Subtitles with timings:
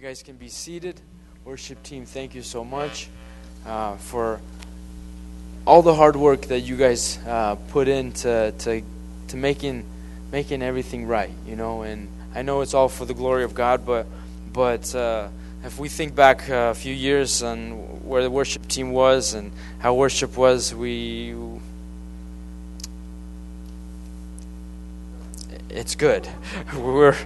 [0.00, 0.98] You guys can be seated.
[1.44, 3.10] Worship team, thank you so much
[3.66, 4.40] uh, for
[5.66, 8.82] all the hard work that you guys uh, put into to,
[9.28, 9.84] to making
[10.32, 11.28] making everything right.
[11.46, 14.06] You know, and I know it's all for the glory of God, but
[14.54, 15.28] but uh,
[15.64, 17.72] if we think back a few years on
[18.02, 21.34] where the worship team was and how worship was, we
[25.70, 26.28] it's good.
[26.74, 27.16] We're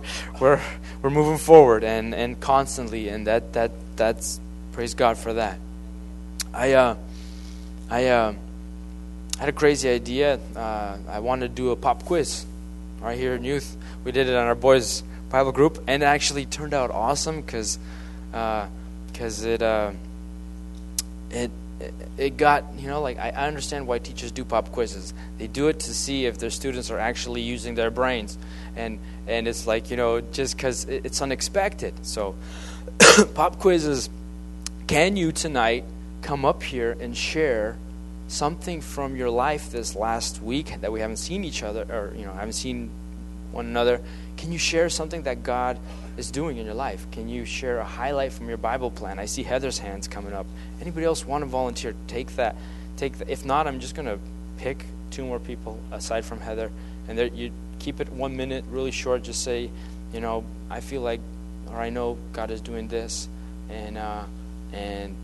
[0.40, 0.60] we're
[1.02, 4.40] we're moving forward and, and constantly, and that that that's
[4.72, 5.58] praise God for that.
[6.52, 6.96] I uh,
[7.90, 8.34] I uh,
[9.38, 10.38] had a crazy idea.
[10.56, 12.46] Uh, I wanted to do a pop quiz
[13.00, 13.76] right here in youth.
[14.04, 17.78] We did it on our boys' Bible group, and it actually turned out awesome because
[18.30, 19.92] because uh, it uh,
[21.30, 21.50] it
[22.16, 25.12] it got you know like I, understand why teachers do pop quizzes.
[25.38, 28.38] They do it to see if their students are actually using their brains.
[28.76, 31.94] And and it's like you know just because it's unexpected.
[32.06, 32.34] So
[33.34, 34.08] pop quizzes
[34.86, 35.84] can you tonight
[36.22, 37.76] come up here and share
[38.28, 42.24] something from your life this last week that we haven't seen each other or you
[42.24, 42.90] know haven't seen
[43.50, 44.00] one another?
[44.36, 45.78] Can you share something that god
[46.16, 47.06] is doing in your life.
[47.10, 49.18] Can you share a highlight from your Bible plan?
[49.18, 50.46] I see Heather's hands coming up.
[50.80, 51.94] Anybody else want to volunteer?
[52.06, 52.56] Take that.
[52.96, 53.28] Take that.
[53.28, 54.18] If not, I'm just going to
[54.58, 56.70] pick two more people aside from Heather,
[57.08, 59.22] and there, you keep it one minute, really short.
[59.22, 59.70] Just say,
[60.12, 61.20] you know, I feel like,
[61.68, 63.28] or I know God is doing this,
[63.68, 64.24] and uh,
[64.72, 65.14] and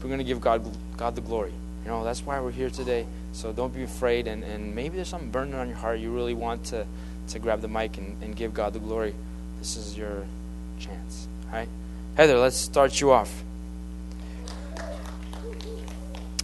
[0.00, 0.66] we're going to give God
[0.96, 1.52] God the glory.
[1.84, 3.06] You know, that's why we're here today.
[3.32, 5.98] So don't be afraid, and, and maybe there's something burning on your heart.
[5.98, 6.86] You really want to
[7.28, 9.14] to grab the mic and, and give God the glory.
[9.62, 10.24] This is your
[10.80, 11.28] chance.
[11.46, 11.68] All right?
[12.16, 13.44] Heather, let's start you off.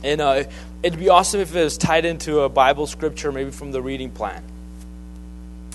[0.05, 0.45] And uh,
[0.85, 4.13] it'd be awesome if it was tied into a Bible scripture, maybe from the reading
[4.13, 4.41] plan.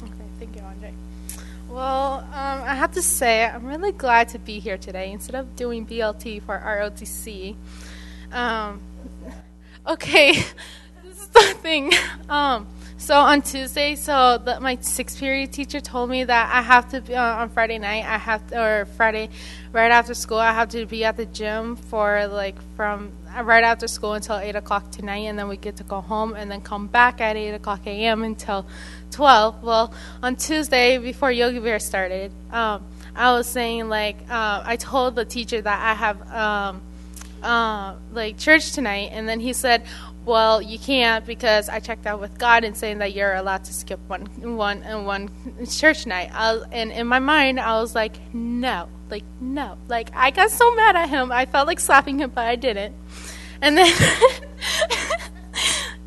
[0.02, 0.94] Okay, thank you, Andre.
[1.68, 5.54] Well, um, I have to say, I'm really glad to be here today instead of
[5.58, 7.58] doing BLT for ROTC.
[8.32, 8.80] Um,
[9.88, 10.32] okay,
[11.04, 11.92] this is the thing.
[12.30, 12.68] Um,
[13.04, 17.02] so on Tuesday, so the, my sixth period teacher told me that I have to
[17.02, 18.06] be uh, on Friday night.
[18.06, 19.30] I have to, or Friday,
[19.74, 23.66] right after school, I have to be at the gym for like from uh, right
[23.66, 26.62] after school until eight o'clock tonight, and then we get to go home and then
[26.62, 28.24] come back at eight o'clock a.m.
[28.24, 28.66] until
[29.12, 29.62] twelve.
[29.62, 32.86] Well, on Tuesday before Yogi Bear started, um,
[33.16, 36.32] I was saying like uh, I told the teacher that I have.
[36.32, 36.82] Um,
[37.44, 39.84] uh, like church tonight, and then he said,
[40.26, 43.74] well, you can't because I checked out with God and saying that you're allowed to
[43.74, 44.26] skip one
[44.56, 45.30] one and one
[45.70, 46.32] church night.
[46.32, 50.74] Was, and in my mind, I was like, no, like no, like I got so
[50.76, 51.32] mad at him.
[51.32, 52.96] I felt like slapping him, but I didn't.
[53.62, 53.92] And then,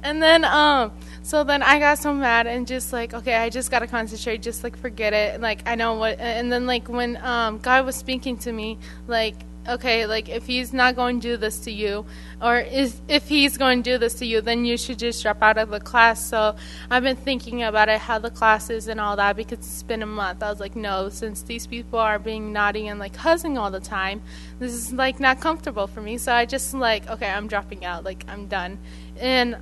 [0.03, 3.71] and then, um, so then I got so mad and just like, okay, I just
[3.71, 5.41] gotta concentrate, just like forget it.
[5.41, 6.21] Like I know what.
[6.21, 8.79] And then like when um God was speaking to me,
[9.09, 9.35] like
[9.69, 12.07] okay, like if he's not going to do this to you,
[12.41, 15.43] or is, if he's going to do this to you, then you should just drop
[15.43, 16.25] out of the class.
[16.25, 16.57] So
[16.91, 20.03] I've been thinking about it, how the class is and all that, because it's been
[20.03, 20.43] a month.
[20.43, 23.81] I was like, no, since these people are being naughty and like cussing all the
[23.81, 24.23] time,
[24.59, 26.19] this is like not comfortable for me.
[26.19, 28.79] So I just like, okay, I'm dropping out, like I'm done.
[29.19, 29.57] And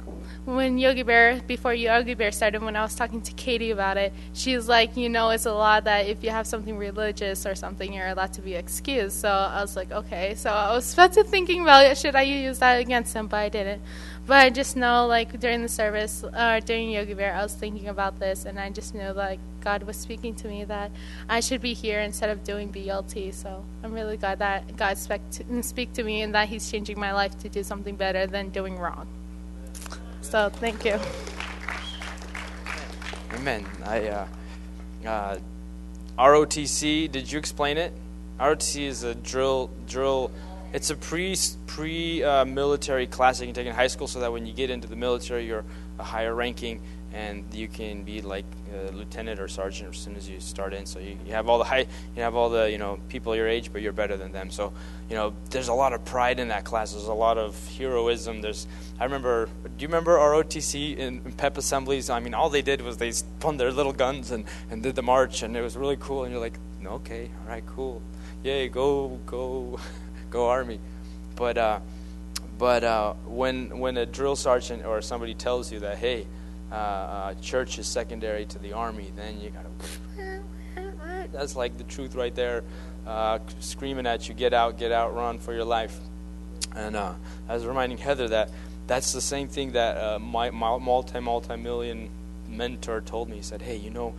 [0.44, 4.12] when Yogi Bear, before Yogi Bear started, when I was talking to Katie about it,
[4.34, 7.92] she's like, you know, it's a law that if you have something religious or something,
[7.92, 9.18] you're allowed to be excused.
[9.20, 10.34] So I was like, okay.
[10.34, 13.48] So I was about to thinking about should I use that against him, but I
[13.48, 13.82] didn't.
[14.26, 17.88] But I just know, like during the service, uh, during Yogi Bear, I was thinking
[17.88, 20.90] about this, and I just know, like God was speaking to me that
[21.28, 23.32] I should be here instead of doing BLT.
[23.32, 25.22] So I'm really glad that God speak
[25.62, 28.78] speak to me, and that He's changing my life to do something better than doing
[28.78, 29.08] wrong.
[30.24, 30.98] So thank you.
[33.34, 33.66] Amen.
[33.84, 34.26] I uh,
[35.06, 35.38] uh,
[36.18, 37.12] ROTC.
[37.12, 37.92] Did you explain it?
[38.40, 40.32] ROTC is a drill drill.
[40.72, 41.36] It's a pre
[41.66, 44.70] pre uh, military class you can take in high school, so that when you get
[44.70, 45.64] into the military, you're
[45.98, 46.80] a higher ranking
[47.14, 48.44] and you can be like
[48.74, 50.84] a lieutenant or sergeant as soon as you start in.
[50.84, 51.86] So you, you have all the high,
[52.16, 54.50] you have all the you know people your age, but you're better than them.
[54.50, 54.72] So
[55.08, 56.92] you know there's a lot of pride in that class.
[56.92, 58.40] There's a lot of heroism.
[58.40, 58.66] There's
[58.98, 59.46] I remember.
[59.46, 62.10] Do you remember ROTC in, in pep assemblies?
[62.10, 65.02] I mean, all they did was they spun their little guns and and did the
[65.02, 66.24] march, and it was really cool.
[66.24, 68.02] And you're like, okay, all right, cool,
[68.42, 69.78] yay, go go
[70.30, 70.80] go army.
[71.36, 71.78] But uh,
[72.58, 76.26] but uh, when when a drill sergeant or somebody tells you that, hey
[76.74, 80.42] uh, uh, church is secondary to the army, then you gotta.
[81.32, 82.64] That's like the truth right there,
[83.06, 84.76] uh, screaming at you, "Get out!
[84.76, 85.14] Get out!
[85.14, 85.96] Run for your life!"
[86.74, 87.14] And uh,
[87.48, 88.50] I was reminding Heather that
[88.88, 92.10] that's the same thing that uh, my, my multi multi million
[92.48, 93.36] mentor told me.
[93.36, 94.14] He said, "Hey, you know."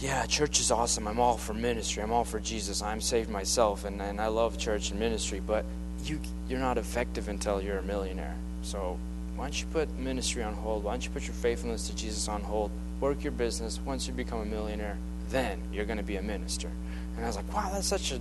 [0.00, 1.06] yeah, church is awesome.
[1.06, 2.02] I'm all for ministry.
[2.02, 2.82] I'm all for Jesus.
[2.82, 5.38] I'm saved myself, and, and I love church and ministry.
[5.38, 5.64] But
[6.04, 6.18] you
[6.48, 8.34] you're not effective until you're a millionaire.
[8.62, 8.98] So
[9.36, 10.84] why don't you put ministry on hold?
[10.84, 12.70] Why don't you put your faithfulness to Jesus on hold?
[13.00, 13.80] Work your business.
[13.84, 14.98] Once you become a millionaire,
[15.30, 16.70] then you're going to be a minister.
[17.16, 18.20] And I was like, wow, that's such a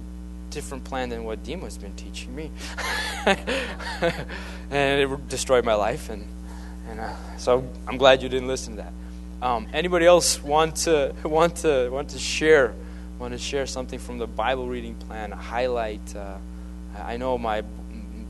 [0.50, 2.52] different plan than what Dima's been teaching me.
[3.26, 6.10] and it destroyed my life.
[6.10, 6.28] And,
[6.90, 8.94] and uh, so I'm glad you didn't listen to that.
[9.42, 12.76] Um, anybody else want to want to want to share
[13.18, 15.32] want to share something from the Bible reading plan?
[15.32, 16.16] Highlight.
[16.16, 16.38] Uh,
[17.00, 17.64] I know my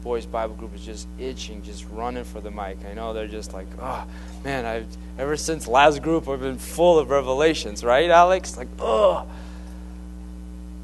[0.04, 2.78] boys Bible group is just itching, just running for the mic.
[2.90, 4.06] I know they're just like, oh
[4.44, 4.88] man, I've
[5.18, 8.58] ever since last group I've been full of revelations, right, Alex?
[8.58, 9.26] Like, oh.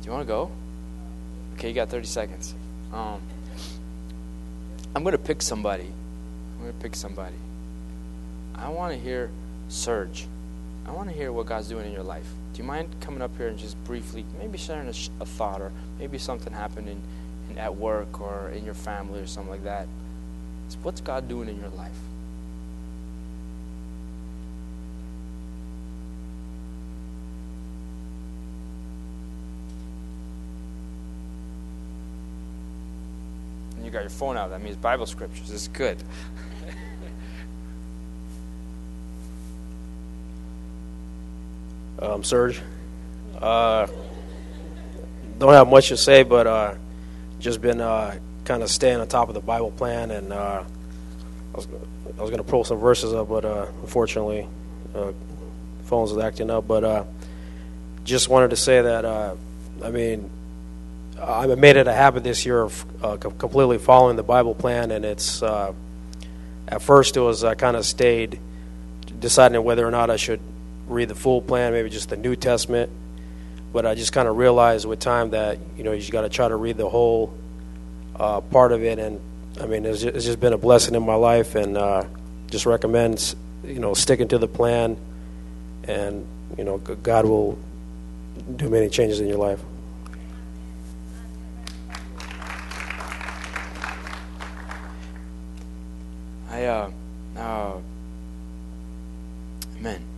[0.01, 0.51] Do you want to go?
[1.55, 2.53] Okay, you got 30 seconds.
[2.93, 3.21] Um,
[4.95, 5.91] I'm gonna pick somebody.
[6.55, 7.35] I'm gonna pick somebody.
[8.55, 9.29] I want to hear
[9.69, 10.27] Serge.
[10.87, 12.27] I want to hear what God's doing in your life.
[12.53, 15.71] Do you mind coming up here and just briefly, maybe sharing a, a thought or
[15.99, 17.01] maybe something happened in,
[17.57, 19.87] at work or in your family or something like that?
[20.67, 21.91] It's what's God doing in your life?
[33.75, 34.49] And you got your phone out.
[34.49, 35.47] That means Bible scriptures.
[35.47, 35.97] This is good.
[42.01, 42.61] um, Serge.
[43.39, 43.87] Uh,
[45.37, 46.73] don't have much to say, but uh,
[47.39, 50.63] just been uh, kind of staying on top of the Bible plan, and uh,
[51.53, 51.67] I was
[52.17, 54.47] I was to pull some verses up, but uh, unfortunately,
[54.95, 55.11] uh,
[55.85, 56.67] phones are acting up.
[56.67, 57.07] But
[58.03, 60.31] just wanted to say that I mean.
[61.19, 62.85] I made it a habit this year of
[63.19, 65.73] completely following the Bible plan, and it's at
[66.81, 68.39] first it was I kind of stayed
[69.19, 70.39] deciding whether or not I should
[70.87, 72.91] read the full plan, maybe just the New Testament.
[73.77, 76.47] But I just kind of realized with time that you know you got to try
[76.47, 77.31] to read the whole
[78.15, 79.21] uh, part of it, and
[79.61, 82.05] I mean it's just, it's just, been a blessing in my life, and uh,
[82.49, 84.97] just recommends you know sticking to the plan,
[85.83, 86.25] and
[86.57, 87.59] you know God will
[88.55, 89.61] do many changes in your life.
[96.49, 96.91] I uh,
[97.35, 97.73] uh,
[99.77, 100.16] amen, amen.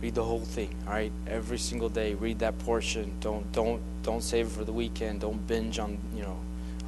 [0.00, 1.12] Read the whole thing, all right?
[1.26, 3.16] Every single day, read that portion.
[3.20, 5.20] Don't don't don't save it for the weekend.
[5.20, 6.38] Don't binge on you know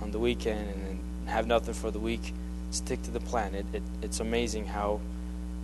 [0.00, 2.32] on the weekend and then have nothing for the week.
[2.70, 3.54] Stick to the plan.
[3.54, 5.00] It, it it's amazing how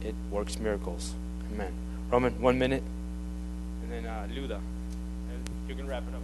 [0.02, 1.14] it works miracles.
[1.52, 1.72] Amen.
[2.10, 2.82] Roman, one minute,
[3.82, 4.60] and then uh, Luda,
[5.68, 6.22] you can wrap it up.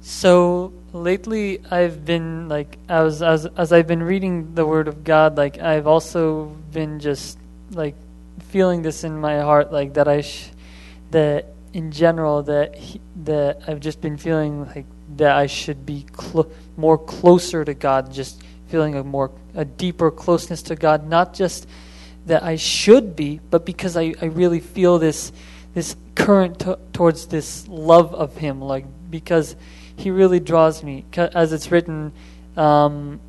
[0.00, 5.36] So lately, I've been like as as as I've been reading the Word of God,
[5.36, 7.38] like I've also been just
[7.72, 7.94] like
[8.40, 10.50] feeling this in my heart, like that I, sh-
[11.10, 14.86] that in general, that he, that I've just been feeling like
[15.16, 16.06] that I should be
[16.76, 21.66] more closer to God, just feeling a more a deeper closeness to God, not just
[22.26, 25.32] that I should be, but because I, I really feel this
[25.74, 29.56] this current t- towards this love of Him, like because
[29.96, 32.12] He really draws me, as it's written.
[32.56, 33.20] Um,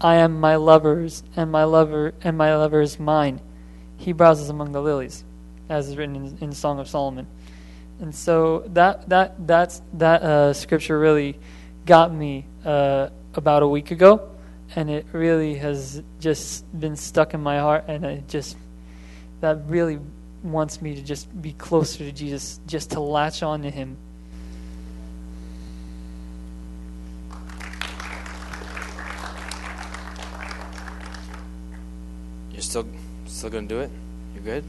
[0.00, 3.40] I am my lover's, and my lover and my lover is mine
[4.00, 5.24] he browses among the lilies,
[5.68, 7.26] as is written in, in Song of Solomon.
[8.00, 11.38] And so that that that's that uh, scripture really
[11.84, 14.30] got me uh, about a week ago,
[14.74, 18.56] and it really has just been stuck in my heart, and it just
[19.42, 19.98] that really
[20.42, 23.98] wants me to just be closer to Jesus, just to latch on to Him.
[32.50, 32.86] You're still
[33.30, 33.90] Still to do it?
[34.34, 34.64] You good?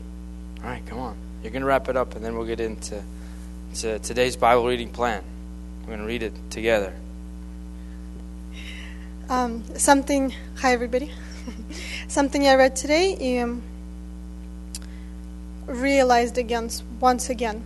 [0.63, 1.15] All right, come on.
[1.43, 3.01] You're to wrap it up, and then we'll get into
[3.75, 5.23] to today's Bible reading plan.
[5.81, 6.93] We're to read it together.
[9.29, 11.11] Um, something, hi everybody.
[12.07, 13.63] something I read today um,
[15.65, 17.63] realized again, once again.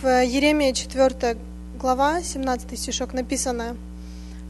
[0.00, 1.36] В Еремии 4
[1.76, 3.76] глава, 17 стишок написано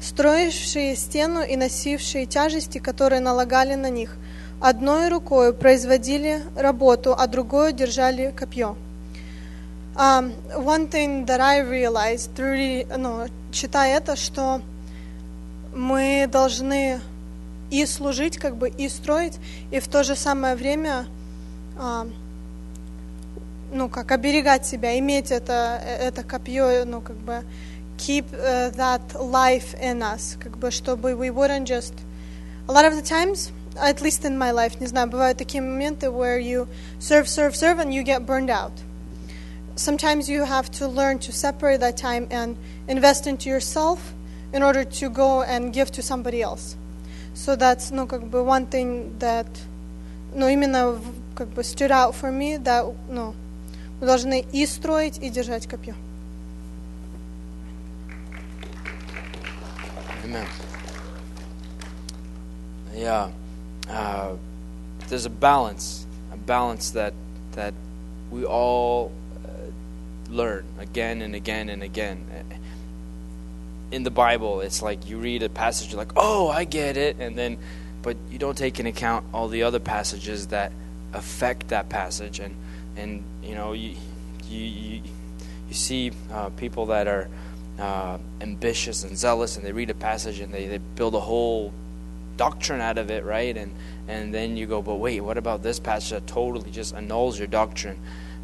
[0.00, 4.16] «Строившие стену и носившие тяжести, которые налагали на них,
[4.64, 8.76] одной рукой производили работу, а другой держали копье.
[9.94, 14.62] Um, one thing that I realized, through, ну, читая это, что
[15.75, 17.00] мы должны
[17.71, 19.35] и служить, как бы, и строить,
[19.71, 21.06] и в то же самое время,
[21.78, 22.11] uh,
[23.71, 27.44] ну, как оберегать себя, иметь это, это копье, ну, как бы,
[27.99, 31.92] keep uh, that life in us, как бы, чтобы we wouldn't just...
[32.66, 36.10] A lot of the times at least in my life, не знаю, бывают такие моменты
[36.12, 36.68] where you
[37.00, 38.72] serve, serve, serve, and you get burned out.
[39.75, 44.13] Sometimes you have to learn to separate that time and invest into yourself
[44.51, 46.75] in order to go and give to somebody else.
[47.34, 49.48] So that's, ну, как бы one thing that,
[50.36, 53.34] ну, именно, в- как бы stood out for me, that, ну,
[54.01, 55.96] мы должны и строить, и держать копье.
[60.25, 60.46] Amen.
[62.94, 63.32] Yeah.
[63.88, 64.37] Uh,
[65.09, 67.14] there's a balance, a balance that
[67.53, 67.75] that
[68.31, 69.12] we all
[69.45, 72.25] uh, learn again and again and again.
[73.91, 77.17] In the Bible, it's like you read a passage, you're like, "Oh, I get it,"
[77.21, 77.59] and then,
[78.03, 80.73] but you don't take into account all the other passages that
[81.12, 82.55] affect that passage, and
[82.97, 83.95] and you know you
[84.49, 85.03] you you,
[85.69, 87.29] you see uh, people that are
[87.79, 91.73] uh, ambitious and zealous, and they read a passage and they, they build a whole
[92.37, 93.57] doctrine out of it, right?
[93.57, 93.75] And
[94.09, 97.49] and then you go, but wait, what about this passage that totally just annuls your
[97.49, 97.99] doctrine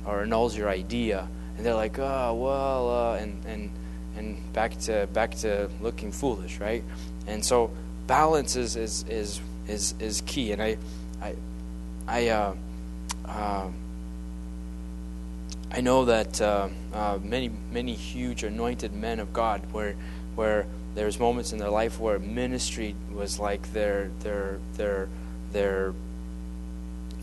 [0.07, 1.29] or annuls your idea?
[1.57, 3.71] And they're like, oh well, uh, and and
[4.17, 6.83] and back to back to looking foolish, right?
[7.27, 7.71] And so
[8.07, 10.53] balance is is is is, is key.
[10.53, 10.77] And I
[11.23, 11.35] I
[12.09, 12.55] I uh,
[13.27, 13.69] uh,
[15.73, 19.95] I know that uh, uh, many many huge anointed men of God, where
[20.95, 25.09] where there's moments in their life where ministry was like their their their
[25.53, 25.95] their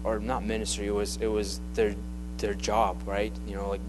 [0.04, 0.88] or not ministry.
[0.88, 1.96] It was it was their
[2.38, 3.34] their job, right?
[3.48, 3.82] You know, like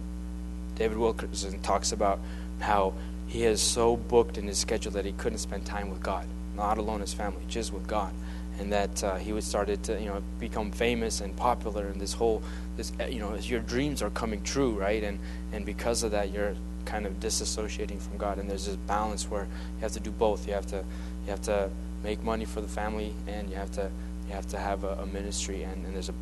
[0.75, 2.19] David Wilkerson talks about
[2.61, 2.95] how
[3.27, 6.79] he is so booked in his schedule that he couldn't spend time with God, not
[6.79, 8.13] alone his family, just with God,
[8.59, 12.13] and that uh, he was started to you know become famous and popular, and this
[12.13, 12.43] whole
[12.77, 15.03] this you know your dreams are coming true, right?
[15.03, 15.19] And
[15.53, 16.55] and because of that, you're
[16.85, 20.47] kind of disassociating from God, and there's this balance where you have to do both.
[20.47, 20.85] You have to
[21.25, 21.71] you have to
[22.03, 23.91] make money for the family, and you have to
[24.29, 26.15] you have to have a, a ministry, and, and there's a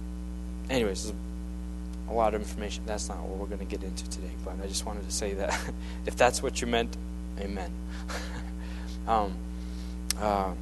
[0.70, 1.04] anyways.
[1.04, 2.84] There's a, a lot of information.
[2.86, 5.34] That's not what we're going to get into today, but I just wanted to say
[5.34, 5.58] that
[6.06, 6.96] if that's what you meant,
[7.40, 7.70] amen.
[9.08, 9.34] um,
[10.20, 10.52] uh,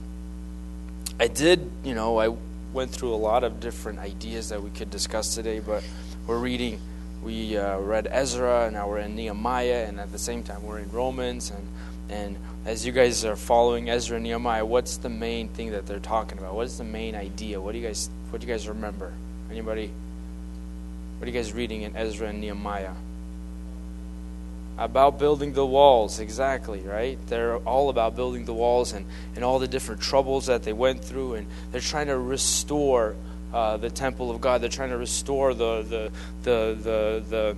[1.21, 2.35] I did, you know, I
[2.73, 5.85] went through a lot of different ideas that we could discuss today, but
[6.27, 6.81] we're reading,
[7.25, 10.79] we uh, read Ezra, and now we're in Nehemiah, and at the same time we're
[10.79, 11.67] in Romans, and
[12.11, 15.99] and as you guys are following Ezra and Nehemiah, what's the main thing that they're
[15.99, 16.55] talking about?
[16.55, 17.61] What is the main idea?
[17.61, 19.13] What do you guys, what do you guys remember?
[19.51, 19.91] Anybody?
[21.19, 22.93] What are you guys reading in Ezra and Nehemiah?
[24.77, 27.19] About building the walls, exactly, right?
[27.29, 31.03] They're all about building the walls and, and all the different troubles that they went
[31.03, 33.15] through, and they're trying to restore
[33.55, 34.61] uh, the temple of God.
[34.61, 37.57] They're trying to restore the the the the, the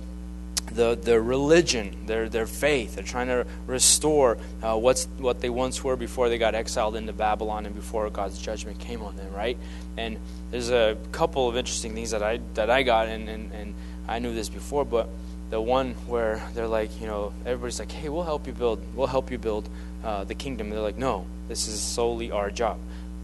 [0.69, 2.95] the, the religion, their their faith.
[2.95, 7.13] They're trying to restore uh, what's what they once were before they got exiled into
[7.13, 9.57] Babylon and before God's judgment came on them, right?
[9.97, 10.17] And
[10.51, 13.75] there's a couple of interesting things that I that I got, and, and, and
[14.07, 15.09] I knew this before, but
[15.49, 19.07] the one where they're like, you know, everybody's like, hey, we'll help you build, we'll
[19.07, 19.69] help you build
[20.03, 20.69] uh, the kingdom.
[20.69, 22.77] They're like, no, this is solely our job.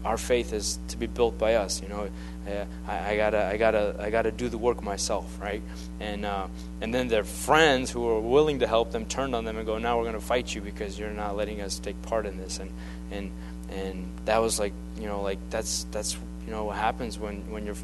[0.04, 1.82] Our faith is to be built by us.
[1.82, 2.08] You know,
[2.46, 5.62] uh, I, I, gotta, I gotta, I gotta do the work myself, right?
[6.00, 6.48] And uh,
[6.80, 9.78] and then their friends who were willing to help them turned on them and go,
[9.78, 12.58] now we're to fight you because you're not letting us take part in this.
[12.58, 12.70] And
[13.10, 13.30] and
[13.70, 17.64] and that was like, you know, like that's that's you know what happens when when
[17.64, 17.76] your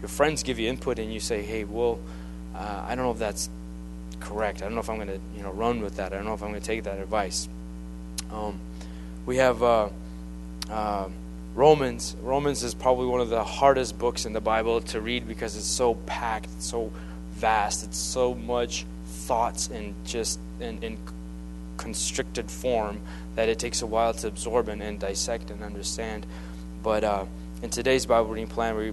[0.00, 1.98] your friends give you input and you say, hey, well,
[2.54, 3.50] uh, I don't know if that's
[4.20, 4.62] correct.
[4.62, 6.12] I don't know if I'm to you know run with that.
[6.12, 7.48] I don't know if I'm to take that advice.
[8.30, 8.60] Um,
[9.26, 9.88] we have uh,
[10.70, 11.08] uh,
[11.58, 12.14] Romans.
[12.22, 15.66] Romans is probably one of the hardest books in the Bible to read because it's
[15.66, 16.92] so packed, so
[17.32, 20.96] vast, it's so much thoughts in just in, in
[21.76, 23.00] constricted form
[23.34, 26.26] that it takes a while to absorb and, and dissect and understand.
[26.84, 27.24] But uh,
[27.60, 28.92] in today's Bible reading plan, we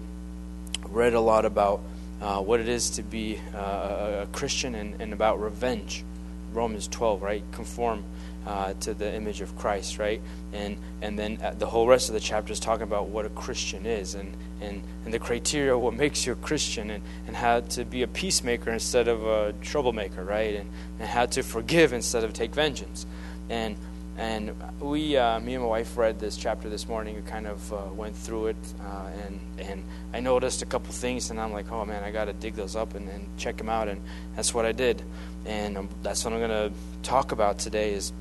[0.89, 1.81] read a lot about
[2.19, 6.03] uh, what it is to be uh, a Christian and, and, about revenge.
[6.51, 7.43] Romans 12, right?
[7.51, 8.03] Conform
[8.45, 10.21] uh, to the image of Christ, right?
[10.53, 13.85] And and then the whole rest of the chapter is talking about what a Christian
[13.85, 17.85] is and, and, and the criteria what makes you a Christian and, and how to
[17.85, 20.55] be a peacemaker instead of a troublemaker, right?
[20.55, 23.05] And, and how to forgive instead of take vengeance.
[23.49, 23.77] And
[24.17, 27.17] and we, uh, me and my wife, read this chapter this morning.
[27.17, 29.83] and kind of uh, went through it, uh, and and
[30.13, 32.77] I noticed a couple things, and I'm like, oh man, I got to dig those
[32.77, 34.01] up and, and, check them out, and
[34.35, 35.01] that's what I did,
[35.45, 38.13] and um, that's what I'm going to talk about today is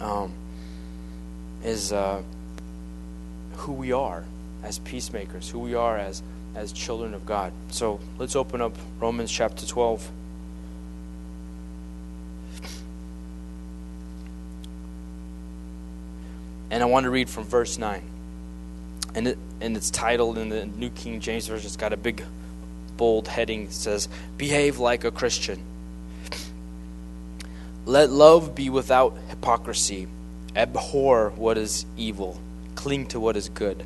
[0.00, 0.32] um,
[1.62, 2.22] is uh,
[3.56, 4.24] who we are
[4.62, 6.22] as peacemakers, who we are as
[6.54, 7.52] as children of God.
[7.70, 10.10] So let's open up Romans chapter 12.
[16.70, 18.02] And I want to read from verse 9.
[19.14, 21.66] And, it, and it's titled in the New King James Version.
[21.66, 22.24] It's got a big,
[22.96, 23.64] bold heading.
[23.64, 24.08] It says,
[24.38, 25.62] "Behave like a Christian."
[27.86, 30.08] Let love be without hypocrisy.
[30.56, 32.40] Abhor what is evil.
[32.76, 33.84] Cling to what is good.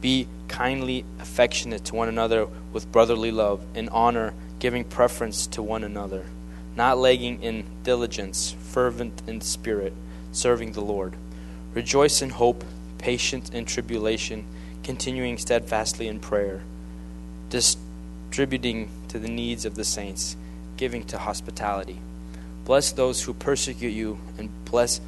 [0.00, 5.82] Be kindly affectionate to one another with brotherly love, in honor, giving preference to one
[5.82, 6.24] another,
[6.76, 9.92] not lagging in diligence, fervent in spirit,
[10.30, 11.14] serving the Lord.
[11.74, 12.64] Rejoice in hope,
[12.98, 14.44] patient in tribulation,
[14.84, 16.62] continuing steadfastly in prayer,
[17.50, 20.36] distributing to the needs of the saints,
[20.76, 21.98] giving to hospitality.
[22.66, 25.00] Bless those who persecute you, and bless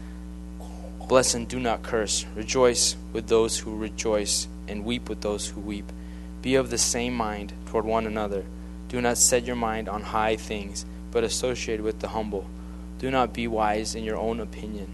[1.09, 2.25] bless and do not curse.
[2.37, 5.91] Rejoice with those who rejoice, and weep with those who weep.
[6.41, 8.45] Be of the same mind toward one another.
[8.87, 12.47] Do not set your mind on high things, but associate with the humble.
[13.01, 14.93] Do not be wise in your own opinion.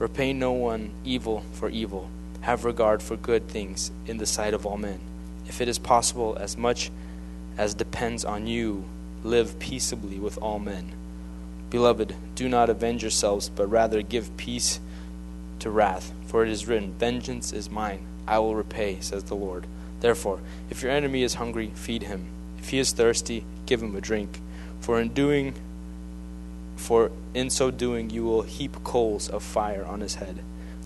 [0.00, 2.10] Repay no one evil for evil.
[2.40, 4.98] Have regard for good things in the sight of all men.
[5.46, 6.90] If it is possible, as much
[7.56, 8.86] as depends on you,
[9.22, 10.92] live peaceably with all men.
[11.70, 14.80] Beloved, do not avenge yourselves, but rather give peace
[15.58, 16.12] to wrath.
[16.26, 19.66] For it is written, Vengeance is mine, I will repay, says the Lord.
[20.00, 22.26] Therefore, if your enemy is hungry, feed him.
[22.58, 24.40] If he is thirsty, give him a drink.
[24.80, 25.54] For in doing
[26.76, 30.42] for in so doing you will heap coals of fire on his head.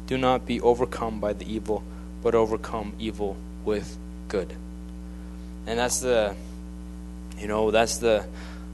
[0.06, 1.82] Do not be overcome by the evil,
[2.22, 4.54] but overcome evil with good.
[5.66, 6.34] And that's the
[7.38, 8.26] you know, that's the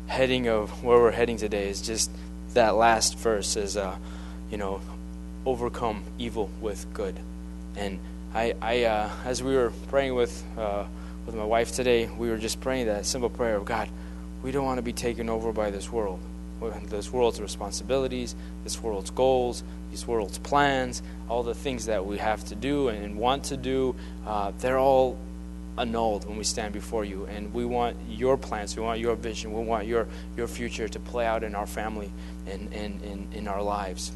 [0.07, 2.11] heading of where we're heading today is just
[2.55, 3.97] that last verse is uh,
[4.51, 4.81] you know,
[5.45, 7.19] overcome evil with good.
[7.77, 7.99] And
[8.35, 10.85] I, I uh, as we were praying with uh,
[11.27, 13.89] with my wife today, we were just praying that simple prayer of God,
[14.43, 16.21] we don't want to be taken over by this world,
[16.85, 22.45] this world's responsibilities, this world's goals, these world's plans, all the things that we have
[22.45, 23.97] to do and want to do.
[24.25, 25.19] Uh, they're all
[25.79, 29.53] annulled when we stand before you, and we want your plans, we want your vision,
[29.53, 30.07] we want your
[30.37, 32.11] your future to play out in our family
[32.47, 34.13] and in, in, in our lives.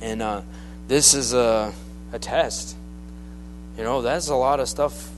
[0.00, 0.42] And uh,
[0.88, 1.72] this is a,
[2.12, 2.76] a test.
[3.76, 5.10] You know, that's a lot of stuff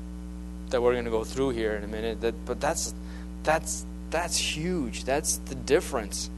[0.71, 2.21] that we're going to go through here in a minute.
[2.21, 2.95] That, but that's
[3.43, 5.05] that's that's huge.
[5.05, 6.31] That's the difference.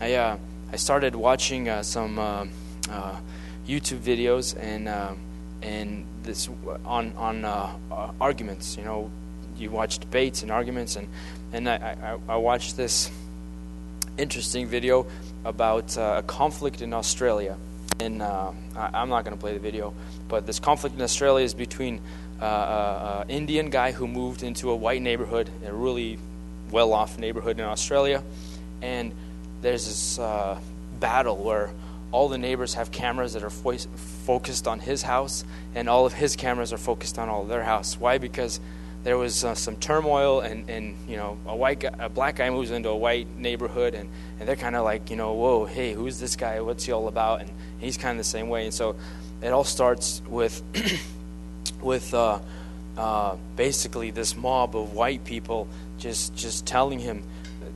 [0.00, 0.38] I uh,
[0.72, 2.46] I started watching uh, some uh,
[2.90, 3.16] uh
[3.66, 5.14] YouTube videos and uh,
[5.62, 6.48] and this
[6.84, 7.72] on on uh,
[8.20, 8.76] arguments.
[8.76, 9.10] You know,
[9.56, 11.08] you watch debates and arguments, and
[11.52, 11.96] and I,
[12.28, 13.10] I, I watched this
[14.18, 15.06] interesting video
[15.44, 17.56] about a conflict in Australia
[18.00, 19.94] in, uh, I, am not going to play the video,
[20.28, 22.00] but this conflict in Australia is between
[22.40, 26.18] uh, an uh, uh, Indian guy who moved into a white neighborhood, a really
[26.70, 28.22] well off neighborhood in Australia,
[28.82, 29.12] and
[29.62, 30.58] there's this uh,
[31.00, 31.70] battle where
[32.16, 36.14] all the neighbors have cameras that are fo- focused on his house, and all of
[36.14, 38.00] his cameras are focused on all of their house.
[38.00, 38.16] Why?
[38.16, 38.58] Because
[39.04, 42.48] there was uh, some turmoil, and, and you know, a white guy, a black guy
[42.48, 44.08] moves into a white neighborhood, and,
[44.40, 46.58] and they're kind of like, you know, whoa, hey, who's this guy?
[46.62, 47.42] What's he all about?
[47.42, 47.50] And
[47.80, 48.64] he's kind of the same way.
[48.64, 48.96] And so,
[49.42, 50.62] it all starts with
[51.82, 52.38] with uh,
[52.96, 57.24] uh, basically this mob of white people just just telling him,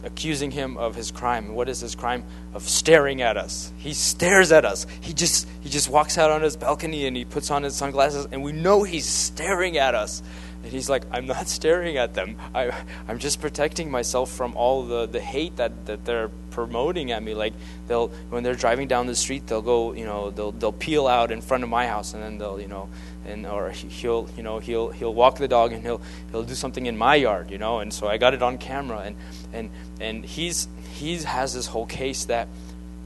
[0.02, 1.54] accusing him of his crime.
[1.54, 2.24] What is his crime?
[2.54, 3.72] Of staring at us.
[3.76, 4.86] He stares at us.
[5.00, 8.26] He just he just walks out on his balcony and he puts on his sunglasses,
[8.30, 10.22] and we know he's staring at us.
[10.62, 12.36] And he's like, I'm not staring at them.
[12.54, 12.70] I,
[13.08, 17.34] I'm just protecting myself from all the, the hate that, that they're promoting at me.
[17.34, 17.54] Like
[17.86, 21.30] they'll when they're driving down the street, they'll go, you know, they'll they'll peel out
[21.30, 22.88] in front of my house, and then they'll, you know,
[23.30, 26.86] and or he'll, you know, he'll he'll walk the dog and he'll he'll do something
[26.86, 27.78] in my yard, you know.
[27.78, 29.16] And so I got it on camera, and
[29.52, 32.48] and and he's he has this whole case that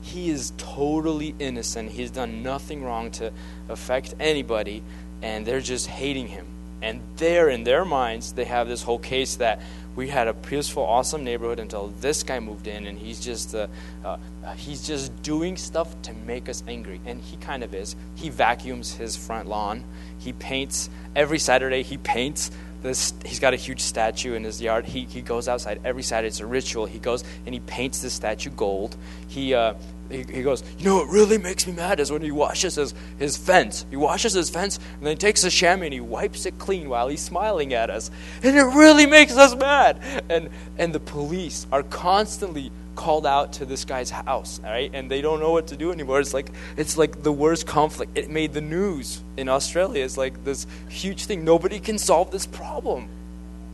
[0.03, 1.93] he is totally innocent.
[1.93, 3.33] He's done nothing wrong to
[3.69, 4.83] affect anybody,
[5.23, 6.47] and they're just hating him
[6.85, 9.63] and there, in their minds, they have this whole case that
[9.97, 13.69] we had a peaceful, awesome neighborhood until this guy moved in, and he's just uh,
[14.05, 14.17] uh,
[14.57, 17.95] he's just doing stuff to make us angry, and he kind of is.
[18.15, 19.85] He vacuums his front lawn.
[20.19, 21.83] He paints every Saturday.
[21.83, 22.51] He paints
[22.85, 23.13] this.
[23.25, 24.85] He's got a huge statue in his yard.
[24.85, 26.29] He he goes outside every Saturday.
[26.29, 26.87] It's a ritual.
[26.87, 28.97] He goes and he paints the statue gold.
[29.27, 29.75] He uh,
[30.11, 32.95] he, he goes, You know what really makes me mad is when he washes his,
[33.19, 33.87] his fence.
[33.91, 36.89] He washes his fence and then he takes a chamois and he wipes it clean
[36.89, 38.11] while he's smiling at us.
[38.43, 40.01] And it really makes us mad.
[40.29, 44.91] And, and the police are constantly called out to this guy's house, right?
[44.93, 46.21] And they don't know what to do anymore.
[46.21, 48.17] It's like it's like the worst conflict.
[48.17, 50.05] It made the news in Australia.
[50.05, 51.45] It's like this huge thing.
[51.45, 53.09] Nobody can solve this problem.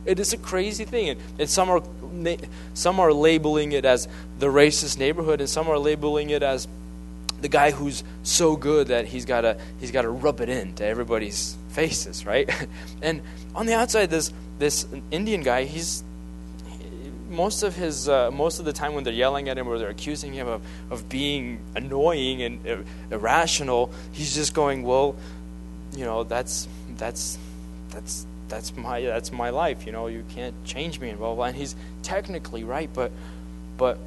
[0.05, 1.83] It is a crazy thing, and, and some are
[2.73, 4.07] some are labeling it as
[4.39, 6.67] the racist neighborhood, and some are labeling it as
[7.41, 10.83] the guy who's so good that he's got to he's got to rub it into
[10.83, 12.49] everybody's faces, right?
[13.01, 13.21] and
[13.55, 16.03] on the outside, this this Indian guy, he's
[17.31, 19.89] most of his uh, most of the time when they're yelling at him or they're
[19.89, 25.15] accusing him of, of being annoying and ir- irrational, he's just going, well,
[25.95, 26.67] you know, that's
[26.97, 27.37] that's
[27.89, 29.85] that's that's my that's my life.
[29.85, 31.35] You know, you can't change me and blah blah.
[31.35, 31.45] blah.
[31.45, 33.11] And he's technically right, but
[33.77, 33.97] but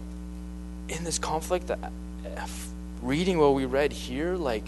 [0.88, 1.76] in this conflict, uh,
[3.02, 4.64] reading what we read here, like,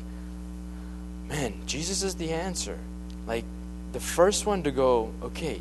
[1.29, 2.79] man, Jesus is the answer.
[3.27, 3.45] Like,
[3.93, 5.61] the first one to go, okay,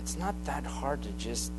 [0.00, 1.50] it's not that hard to just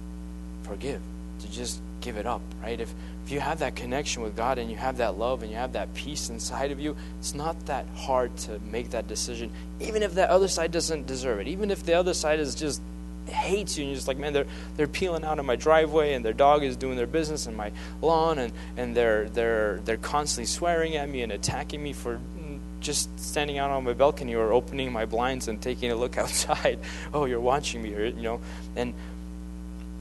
[0.65, 1.01] forgive,
[1.39, 2.79] to just give it up, right?
[2.79, 2.93] If,
[3.25, 5.73] if you have that connection with God and you have that love and you have
[5.73, 10.13] that peace inside of you, it's not that hard to make that decision, even if
[10.15, 12.81] that other side doesn't deserve it, even if the other side is just
[13.27, 14.45] hates you and you're just like man they're
[14.77, 17.71] they're peeling out of my driveway and their dog is doing their business in my
[18.01, 22.59] lawn and and they're they're they're constantly swearing at me and attacking me for mm,
[22.79, 26.79] just standing out on my balcony or opening my blinds and taking a look outside
[27.13, 28.39] oh you're watching me or you know
[28.75, 28.93] and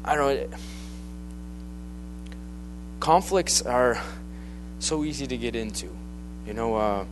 [0.04, 0.56] i don't know
[3.00, 4.00] conflicts are
[4.78, 5.94] so easy to get into
[6.46, 7.04] you know uh,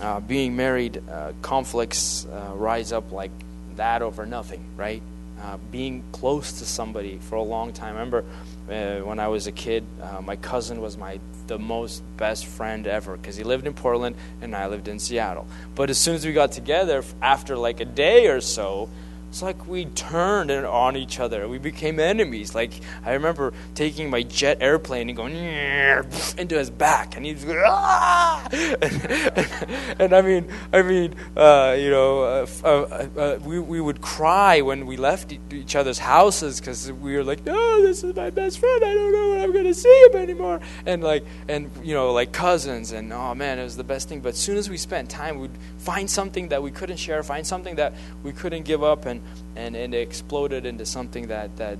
[0.00, 3.30] uh, being married uh, conflicts uh, rise up like
[3.76, 5.02] that over nothing right
[5.40, 7.96] uh, being close to somebody for a long time.
[7.96, 8.24] I remember
[8.70, 9.84] uh, when I was a kid,
[10.20, 11.18] my cousin was my
[11.48, 15.46] the most best friend ever because he lived in Portland and I lived in Seattle.
[15.74, 18.88] But as soon as we got together, after like a day or so,
[19.32, 21.48] it's like we turned on each other.
[21.48, 22.54] We became enemies.
[22.54, 22.70] Like
[23.02, 28.46] I remember taking my jet airplane and going into his back, and he's going, ah!
[28.52, 29.50] and,
[30.00, 34.60] and, I mean, I mean, uh, you know, uh, uh, uh, we we would cry
[34.60, 38.58] when we left each other's houses because we were like, no, this is my best
[38.58, 38.84] friend.
[38.84, 40.60] I don't know when I'm going to see him anymore.
[40.84, 44.20] And like, and you know, like cousins, and oh man, it was the best thing.
[44.20, 47.46] But as soon as we spent time, we'd find something that we couldn't share, find
[47.46, 49.21] something that we couldn't give up, and
[49.56, 51.78] and, and it exploded into something that, that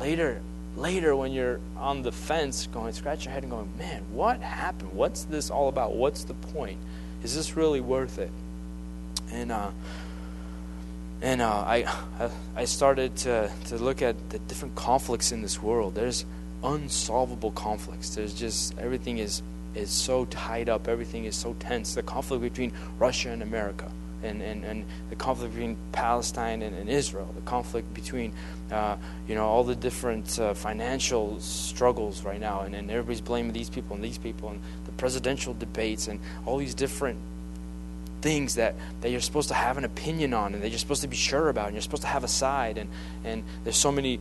[0.00, 0.40] later
[0.76, 4.92] later when you're on the fence going scratch your head and going man what happened
[4.92, 6.78] what's this all about what's the point
[7.22, 8.30] is this really worth it
[9.32, 9.70] and uh,
[11.22, 11.86] and uh, I
[12.54, 15.94] I started to to look at the different conflicts in this world.
[15.94, 16.24] There's
[16.62, 18.14] unsolvable conflicts.
[18.14, 19.42] There's just everything is
[19.74, 20.88] is so tied up.
[20.88, 21.94] Everything is so tense.
[21.94, 23.90] The conflict between Russia and America
[24.22, 28.32] and, and, and the conflict between Palestine and, and Israel, the conflict between,
[28.70, 28.96] uh,
[29.28, 33.70] you know, all the different uh, financial struggles right now, and, and everybody's blaming these
[33.70, 37.18] people and these people, and the presidential debates, and all these different
[38.22, 41.08] things that, that you're supposed to have an opinion on, and that you're supposed to
[41.08, 42.90] be sure about, and you're supposed to have a side, and,
[43.24, 44.18] and there's so many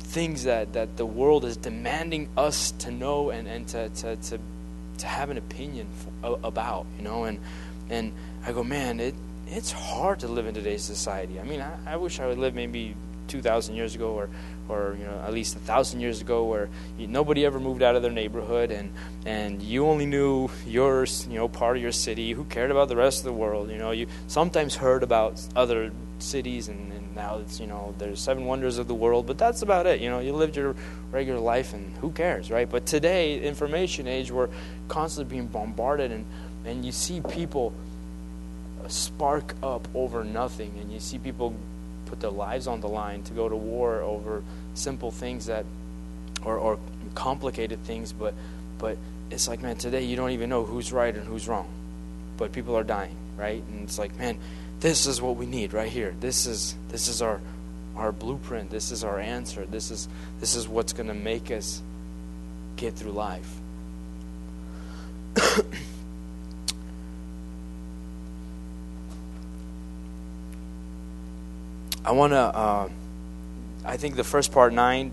[0.00, 4.38] things that, that the world is demanding us to know and, and to, to, to,
[4.98, 5.86] to have an opinion
[6.22, 7.38] for, about, you know, and,
[7.90, 8.12] and
[8.44, 9.14] I go, man, it
[9.50, 11.40] it's hard to live in today's society.
[11.40, 12.94] I mean, I, I wish I would live maybe
[13.28, 14.28] 2,000 years ago or,
[14.68, 17.96] or you know, at least a 1,000 years ago where you, nobody ever moved out
[17.96, 18.92] of their neighborhood and,
[19.24, 22.32] and you only knew your, you know, part of your city.
[22.32, 23.70] Who cared about the rest of the world?
[23.70, 28.20] You know, you sometimes heard about other cities and, and now it's, you know, there's
[28.20, 30.00] seven wonders of the world, but that's about it.
[30.00, 30.74] You know, you lived your
[31.10, 32.68] regular life and who cares, right?
[32.68, 34.48] But today, information age, we're
[34.88, 36.26] constantly being bombarded and,
[36.64, 37.72] and you see people–
[38.88, 41.54] spark up over nothing, and you see people
[42.06, 44.42] put their lives on the line to go to war over
[44.74, 45.64] simple things that,
[46.44, 46.78] or, or
[47.14, 48.34] complicated things, but
[48.78, 48.96] but
[49.30, 51.68] it's like, man, today you don't even know who's right and who's wrong,
[52.36, 53.62] but people are dying, right?
[53.70, 54.38] And it's like, man,
[54.80, 56.14] this is what we need right here.
[56.20, 57.40] This is this is our
[57.96, 58.70] our blueprint.
[58.70, 59.66] This is our answer.
[59.66, 60.08] This is
[60.40, 61.82] this is what's going to make us
[62.76, 63.52] get through life.
[72.04, 72.88] I want to, uh,
[73.84, 75.10] I think the first part, 9,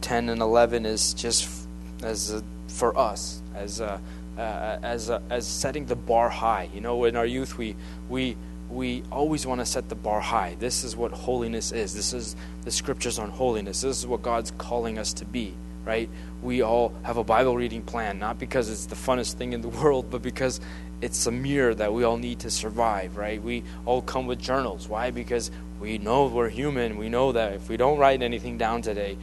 [0.00, 1.66] 10, and 11, is just
[2.02, 4.00] as a, for us, as a,
[4.38, 6.68] uh, as a, as setting the bar high.
[6.74, 7.76] You know, in our youth, we,
[8.08, 8.36] we,
[8.70, 10.56] we always want to set the bar high.
[10.58, 11.94] This is what holiness is.
[11.94, 13.82] This is the scriptures on holiness.
[13.82, 16.08] This is what God's calling us to be, right?
[16.42, 19.68] We all have a Bible reading plan, not because it's the funnest thing in the
[19.80, 20.60] world, but because
[21.00, 23.42] it's a mirror that we all need to survive, right?
[23.42, 24.88] We all come with journals.
[24.88, 25.10] Why?
[25.10, 26.96] Because we know we're human.
[26.96, 29.16] We know that if we don't write anything down today,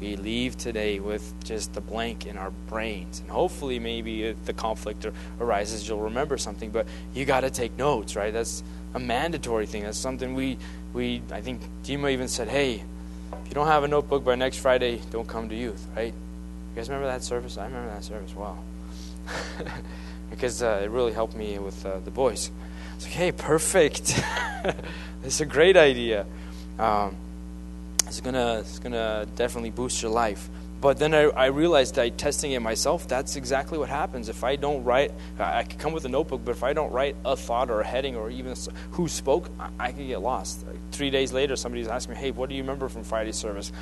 [0.00, 3.20] we leave today with just a blank in our brains.
[3.20, 5.06] And hopefully, maybe if the conflict
[5.40, 6.70] arises, you'll remember something.
[6.70, 8.32] But you got to take notes, right?
[8.32, 8.62] That's
[8.94, 9.84] a mandatory thing.
[9.84, 10.58] That's something we,
[10.92, 12.82] we I think Dima even said, hey,
[13.42, 16.12] if you don't have a notebook by next Friday, don't come to youth, right?
[16.12, 17.56] You guys remember that service?
[17.56, 18.62] I remember that service well.
[20.30, 22.50] because uh, it really helped me with uh, the boys.
[22.96, 24.20] It's like, hey, perfect.
[25.24, 26.26] it's a great idea.
[26.78, 27.16] Um,
[28.06, 30.48] it's gonna it's gonna definitely boost your life.
[30.80, 34.28] But then I, I realized that testing it myself, that's exactly what happens.
[34.28, 36.92] If I don't write, I, I could come with a notebook, but if I don't
[36.92, 38.54] write a thought or a heading or even
[38.90, 40.66] who spoke, I, I could get lost.
[40.66, 43.72] Like, three days later, somebody's asking me, hey, what do you remember from Friday's service?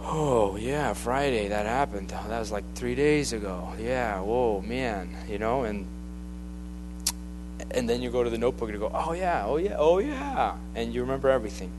[0.00, 2.08] Oh, yeah, Friday, that happened.
[2.08, 3.72] That was like three days ago.
[3.80, 5.86] Yeah, whoa, man, you know, and
[7.70, 9.98] and then you go to the notebook and you go, oh, yeah, oh, yeah, oh,
[9.98, 11.70] yeah, and you remember everything.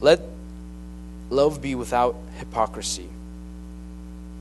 [0.00, 0.20] Let
[1.30, 3.08] love be without hypocrisy.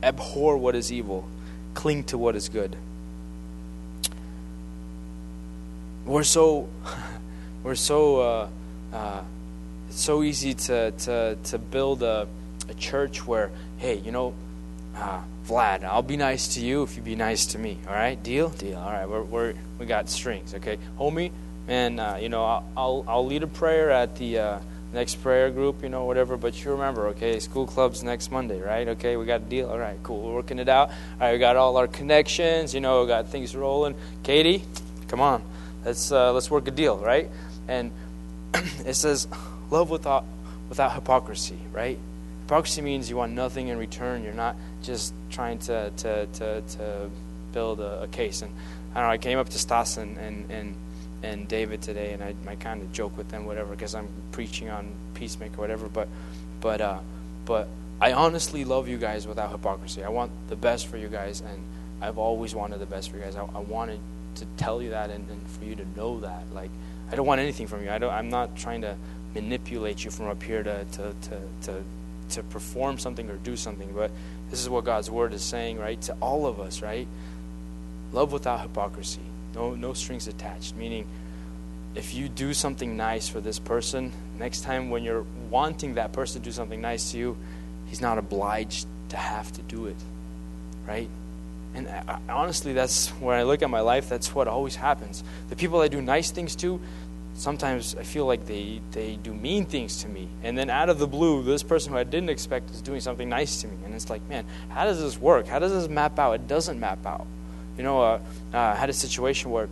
[0.01, 1.27] Abhor what is evil,
[1.73, 2.75] cling to what is good.
[6.05, 6.67] We're so,
[7.63, 8.49] we're so, uh,
[8.91, 9.21] uh,
[9.87, 12.27] it's so easy to, to, to build a,
[12.67, 14.33] a church where, hey, you know,
[14.95, 17.77] uh, Vlad, I'll be nice to you if you be nice to me.
[17.87, 18.77] All right, deal, deal.
[18.77, 20.53] All right, we're, we're we got strings.
[20.53, 21.31] Okay, homie,
[21.67, 24.59] man, uh, you know, I'll, I'll I'll lead a prayer at the uh,
[24.93, 26.37] next prayer group, you know, whatever.
[26.37, 28.87] But you remember, okay, school clubs next Monday, right?
[28.89, 29.69] Okay, we got a deal.
[29.69, 30.21] All right, cool.
[30.21, 30.89] We're working it out.
[30.89, 32.73] All right, we got all our connections.
[32.73, 33.95] You know, we got things rolling.
[34.23, 34.63] Katie,
[35.07, 35.43] come on,
[35.83, 37.29] let's uh, let's work a deal, right?
[37.67, 37.91] And
[38.85, 39.27] it says,
[39.71, 40.25] love without
[40.69, 41.97] without hypocrisy, right?
[42.53, 44.23] Hypocrisy means you want nothing in return.
[44.23, 47.09] You're not just trying to to to, to
[47.51, 48.43] build a, a case.
[48.43, 48.53] And
[48.93, 49.13] I don't know.
[49.13, 50.75] I came up to Stas and and and,
[51.23, 54.69] and David today, and I, I kind of joke with them, whatever, because I'm preaching
[54.69, 55.89] on peacemaker, whatever.
[55.89, 56.07] But
[56.61, 56.99] but uh,
[57.43, 60.03] but I honestly love you guys without hypocrisy.
[60.03, 61.59] I want the best for you guys, and
[62.01, 63.35] I've always wanted the best for you guys.
[63.35, 63.99] I, I wanted
[64.35, 66.53] to tell you that, and, and for you to know that.
[66.53, 66.69] Like
[67.11, 67.89] I don't want anything from you.
[67.89, 68.13] I don't.
[68.13, 68.95] I'm not trying to
[69.33, 71.41] manipulate you from up here to to to.
[71.63, 71.83] to
[72.33, 74.11] to perform something or do something, but
[74.49, 75.99] this is what God's word is saying, right?
[76.03, 77.07] To all of us, right?
[78.11, 79.21] Love without hypocrisy.
[79.55, 80.75] No no strings attached.
[80.75, 81.07] Meaning
[81.95, 86.41] if you do something nice for this person, next time when you're wanting that person
[86.41, 87.37] to do something nice to you,
[87.87, 89.97] he's not obliged to have to do it.
[90.87, 91.09] Right?
[91.75, 95.23] And I, I, honestly, that's when I look at my life, that's what always happens.
[95.49, 96.79] The people I do nice things to,
[97.35, 100.27] sometimes I feel like they, they do mean things to me.
[100.43, 103.27] And then out of the blue, this person who I didn't expect is doing something
[103.27, 103.77] nice to me.
[103.85, 105.47] And it's like, man, how does this work?
[105.47, 106.33] How does this map out?
[106.33, 107.27] It doesn't map out.
[107.77, 108.19] You know, uh,
[108.53, 109.67] uh, I had a situation where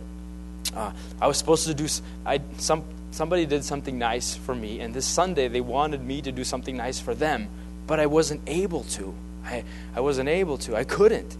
[0.74, 1.86] uh, I was supposed to do,
[2.26, 6.32] I, some, somebody did something nice for me, and this Sunday they wanted me to
[6.32, 7.48] do something nice for them,
[7.86, 9.14] but I wasn't able to.
[9.44, 10.76] I, I wasn't able to.
[10.76, 11.36] I couldn't.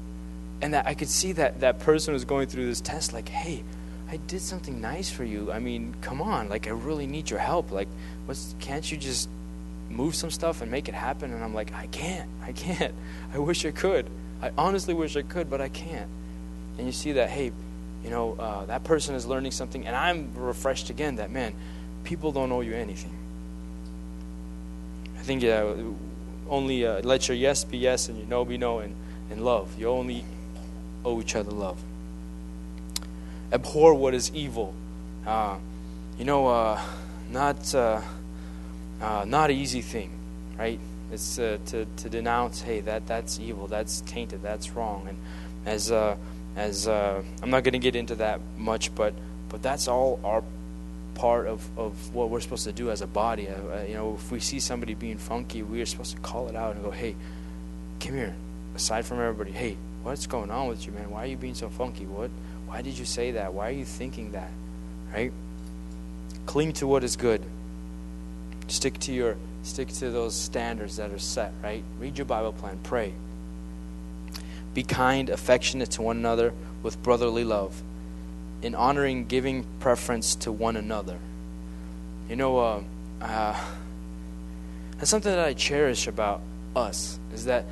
[0.61, 3.65] And that I could see that that person was going through this test like, hey,
[4.13, 5.51] I did something nice for you.
[5.51, 6.51] I mean, come on.
[6.51, 7.73] Like, I really need your help.
[7.73, 7.89] Like,
[8.27, 9.27] what's, can't you just
[9.89, 11.33] move some stuff and make it happen?
[11.33, 12.29] And I'm like, I can't.
[12.43, 12.93] I can't.
[13.35, 14.11] I wish I could.
[14.43, 16.11] I honestly wish I could, but I can't.
[16.77, 17.53] And you see that, hey,
[18.05, 21.55] you know, uh, that person is learning something, and I'm refreshed again that, man,
[22.05, 23.17] people don't owe you anything.
[25.19, 25.73] I think yeah,
[26.51, 28.95] only uh, let your yes be yes and your no be no, and,
[29.31, 29.79] and love.
[29.79, 30.27] You only
[31.03, 31.79] owe each other love.
[33.53, 34.75] Abhor what is evil.
[35.27, 35.59] Uh,
[36.19, 36.81] you know, uh,
[37.31, 38.01] not uh,
[39.01, 40.11] uh, not an easy thing,
[40.59, 40.81] right?
[41.13, 45.19] It's uh, to to denounce, hey, that that's evil, that's tainted, that's wrong, and
[45.67, 45.93] as
[46.57, 49.15] as I'm not going to get into that much, but
[49.49, 50.43] but that's all our
[51.15, 53.49] part of, of what we're supposed to do as a body.
[53.49, 56.57] Uh, you know, if we see somebody being funky, we are supposed to call it
[56.57, 57.15] out and go, hey,
[58.01, 58.35] come here.
[58.75, 61.11] Aside from everybody, hey, what's going on with you, man?
[61.11, 62.07] Why are you being so funky?
[62.07, 62.31] What?
[62.73, 63.53] Why did you say that?
[63.53, 64.49] Why are you thinking that?
[65.13, 65.31] Right?
[66.47, 67.45] Cling to what is good.
[68.67, 71.85] Stick to your stick to those standards that are set, right?
[72.01, 73.13] Read your Bible plan, pray.
[74.73, 77.83] Be kind, affectionate to one another with brotherly love
[78.63, 81.19] in honoring giving preference to one another.
[82.31, 82.83] You know, uh,
[83.21, 83.61] uh,
[84.97, 86.41] that's something that I cherish about
[86.75, 87.67] us is that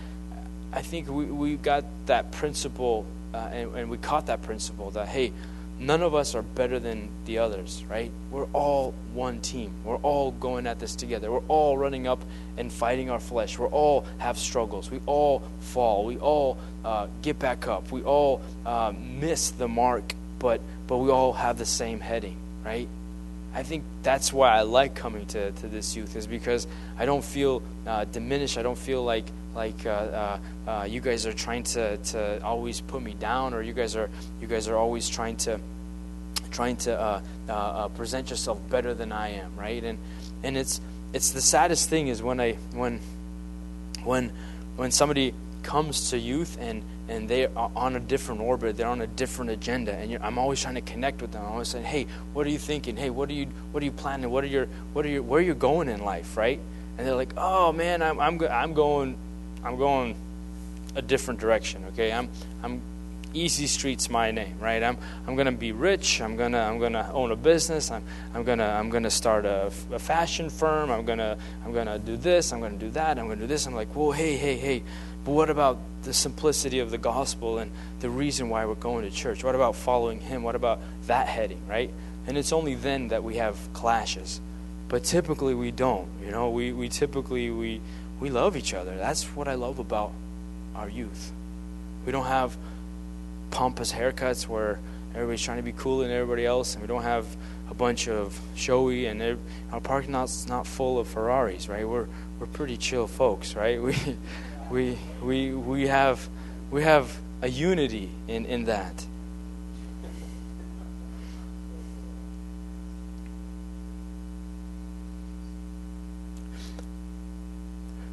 [0.75, 5.09] I think we, we got that principle uh, and, and we caught that principle that,
[5.09, 5.33] hey,
[5.79, 8.11] none of us are better than the others, right?
[8.31, 9.73] We're all one team.
[9.85, 11.33] We're all going at this together.
[11.33, 12.23] We're all running up
[12.57, 13.59] and fighting our flesh.
[13.59, 14.91] We all have struggles.
[14.91, 16.05] We all fall.
[16.05, 17.91] We all uh, get back up.
[17.91, 22.89] We all uh, miss the mark, but but we all have the same heading, right?
[23.55, 26.67] I think that's why I like coming to, to this youth is because
[26.99, 28.59] I don't feel uh, diminished.
[28.59, 32.81] I don't feel like like uh, uh, uh, you guys are trying to, to always
[32.81, 34.09] put me down, or you guys are
[34.41, 35.61] you guys are always trying to
[36.51, 39.83] trying to uh, uh, present yourself better than I am, right?
[39.83, 39.99] And
[40.43, 40.81] and it's
[41.13, 43.01] it's the saddest thing is when I when
[44.05, 44.33] when
[44.77, 49.01] when somebody comes to youth and and they are on a different orbit they're on
[49.01, 51.45] a different agenda and i'm always trying to connect with them.
[51.45, 52.97] I'm always saying hey what are you thinking?
[52.97, 54.31] Hey what are you what are you planning?
[54.31, 56.37] What are your what are your where are you going in life?
[56.37, 56.61] Right?
[56.97, 59.17] And they're like oh man i'm i'm, I'm going
[59.65, 60.15] i'm going
[60.95, 62.13] a different direction okay?
[62.13, 62.29] I'm
[62.63, 62.83] i'm
[63.33, 64.83] easy streets my name right?
[64.83, 66.21] I'm i'm to be rich.
[66.21, 67.91] I'm to i'm to own a business.
[67.91, 70.91] I'm i'm to i'm to start a, a fashion firm.
[70.91, 72.53] I'm to i'm to do this.
[72.53, 73.19] I'm to do that.
[73.19, 73.67] I'm to do this.
[73.67, 74.83] I'm like whoa hey hey hey
[75.25, 79.11] but what about the simplicity of the gospel and the reason why we're going to
[79.11, 79.45] church?
[79.45, 80.43] What about following him?
[80.43, 81.91] What about that heading right?
[82.27, 84.41] And it's only then that we have clashes.
[84.89, 86.51] But typically we don't you know?
[86.51, 87.81] We we typically we
[88.19, 88.97] we love each other.
[88.97, 90.13] That's what i love about
[90.75, 91.33] our youth.
[92.07, 92.57] We don't have
[93.51, 94.79] pompous haircuts where
[95.15, 97.27] everybody's trying to be cooler than everybody else, and we don't have
[97.69, 99.39] a bunch of showy and
[99.73, 101.87] our parking lot's not full of Ferraris, right?
[101.87, 102.07] We're
[102.39, 103.81] we're pretty chill folks, right?
[103.91, 103.95] We
[104.71, 106.29] we we we have
[106.71, 109.07] we have a unity in in that.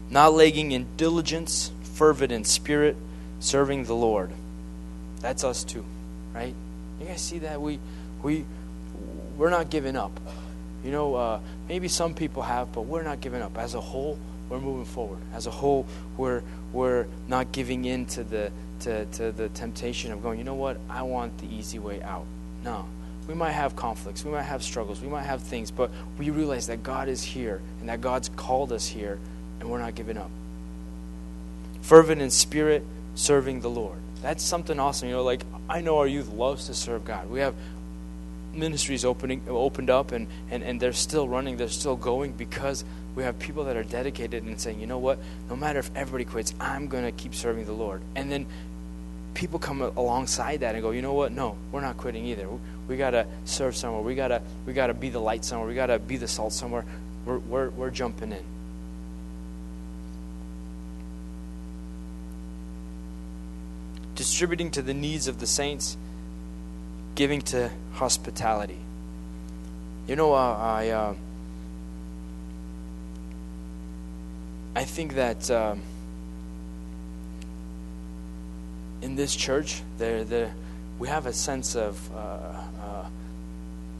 [0.09, 2.95] Not lagging in diligence, fervent in spirit,
[3.39, 4.31] serving the Lord.
[5.19, 5.85] That's us too,
[6.33, 6.55] right?
[6.99, 7.79] You guys see that we
[8.23, 8.45] we
[9.37, 10.19] we're not giving up.
[10.83, 13.57] You know, uh, maybe some people have, but we're not giving up.
[13.57, 14.17] As a whole,
[14.49, 15.19] we're moving forward.
[15.33, 15.85] As a whole,
[16.17, 16.41] we're
[16.73, 20.37] we're not giving in to the to, to the temptation of going.
[20.37, 20.77] You know what?
[20.89, 22.25] I want the easy way out.
[22.63, 22.85] No,
[23.27, 26.67] we might have conflicts, we might have struggles, we might have things, but we realize
[26.67, 29.19] that God is here and that God's called us here,
[29.59, 30.31] and we're not giving up.
[31.81, 32.83] Fervent in spirit,
[33.15, 35.09] serving the Lord that's something awesome.
[35.09, 37.29] You know, like I know our youth loves to serve God.
[37.29, 37.55] We have
[38.53, 42.83] ministries opening opened up and, and, and they're still running, they're still going because
[43.17, 45.17] we have people that are dedicated and saying, you know what,
[45.49, 48.03] no matter if everybody quits, I'm gonna keep serving the Lord.
[48.15, 48.45] And then
[49.33, 52.47] people come alongside that and go, you know what, no, we're not quitting either.
[52.87, 56.17] We gotta serve somewhere, we gotta we gotta be the light somewhere, we gotta be
[56.17, 56.85] the salt somewhere.
[57.25, 58.43] We're we're, we're jumping in.
[64.13, 65.95] distributing to the needs of the saints,
[67.13, 68.79] giving to hospitality.
[70.07, 71.13] You know, uh, I uh,
[74.77, 75.81] I think that um,
[79.01, 80.53] in this church, there, there,
[80.99, 83.05] we have a sense of uh, uh,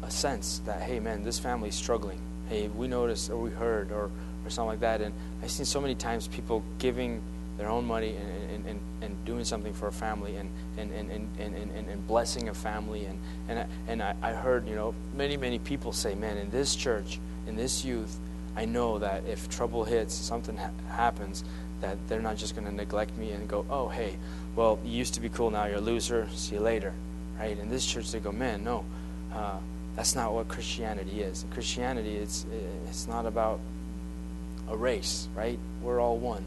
[0.04, 2.20] a sense that hey, man, this family's struggling.
[2.48, 4.12] Hey, we noticed or we heard or
[4.46, 7.24] or something like that, and I've seen so many times people giving
[7.58, 11.10] their own money and, and, and, doing something for a family and, and, and,
[11.40, 13.06] and, and, and blessing a family.
[13.06, 16.52] And, and, I, and I, I heard, you know, many, many people say, man, in
[16.52, 18.16] this church, in this youth,
[18.58, 21.44] I know that if trouble hits, something ha- happens,
[21.82, 24.18] that they're not just going to neglect me and go, oh, hey,
[24.56, 26.96] well, you used to be cool, now you're a loser, see you later.
[27.40, 27.56] Right?
[27.56, 28.84] In this church, they go, man, no,
[29.32, 29.60] uh,
[29.96, 31.44] that's not what Christianity is.
[31.44, 32.48] In Christianity, it's,
[32.90, 33.60] it's not about
[34.70, 35.60] a race, right?
[35.84, 36.44] We're all one.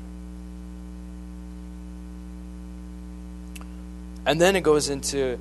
[4.26, 5.38] And then it goes into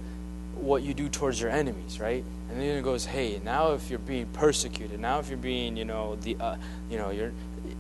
[0.54, 2.24] what you do towards your enemies, right?
[2.50, 5.86] And then it goes, hey, now if you're being persecuted, now if you're being, you
[5.86, 6.56] know, the, uh,
[6.90, 7.32] you know, you're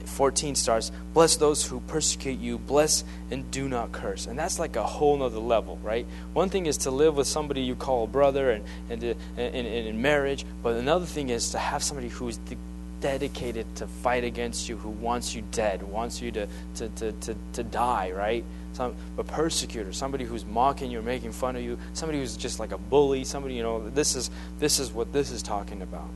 [0.06, 4.28] 14 stars, bless those who persecute you, bless and do not curse.
[4.28, 6.06] And that's like a whole nother level, right?
[6.34, 9.56] One thing is to live with somebody you call a brother and, and, to, and,
[9.56, 12.58] and in marriage, but another thing is to have somebody who's de-
[13.02, 17.36] dedicated to fight against you, who wants you dead, wants you to, to, to, to,
[17.54, 18.44] to die, right?
[18.80, 22.62] Some a persecutor, somebody who's mocking you or making fun of you, somebody who's just
[22.62, 26.08] like a bully, somebody, you know, this is this is what this is talking about.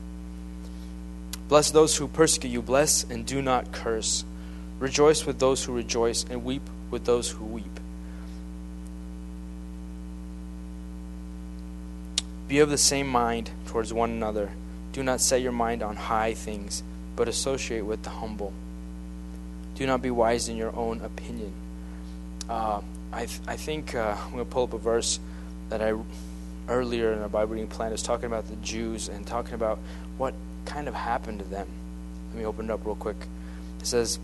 [1.49, 4.23] Bless those who persecute you, bless and do not curse.
[4.79, 7.79] Rejoice with those who rejoice and weep with those who weep.
[12.47, 14.51] Be of the same mind towards one another.
[14.93, 16.81] Do not set your mind on high things,
[17.17, 18.53] but associate with the humble.
[19.75, 21.51] Do not be wise in your own opinion.
[22.49, 25.19] Uh, I, th- I think uh, I'm going to pull up a verse
[25.69, 25.93] that I
[26.67, 29.79] earlier in our Bible reading plan is talking about the Jews and talking about
[30.17, 30.33] what
[30.65, 31.67] kind of happened to them.
[32.29, 33.17] Let me open it up real quick.
[33.79, 34.19] It says,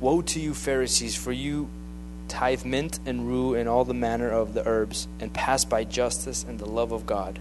[0.00, 1.68] Woe to you, Pharisees, for you
[2.28, 6.44] tithe mint and rue and all the manner of the herbs, and pass by justice
[6.46, 7.38] and the love of God,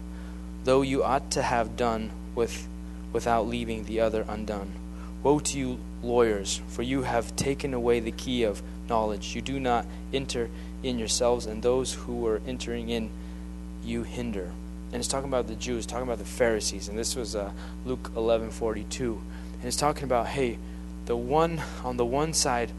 [0.64, 2.68] though you ought to have done with
[3.14, 4.72] without leaving the other undone.
[5.24, 9.36] Woe to you, lawyers, for you have taken away the key of knowledge.
[9.36, 10.50] You do not enter
[10.84, 13.10] in yourselves, and those who are entering in
[13.84, 14.52] you hinder.
[14.92, 17.52] And it's talking about the Jews, talking about the Pharisees, and this was uh,
[17.86, 19.22] Luke eleven forty two,
[19.56, 20.58] and it's talking about hey,
[21.06, 22.72] the one on the one side,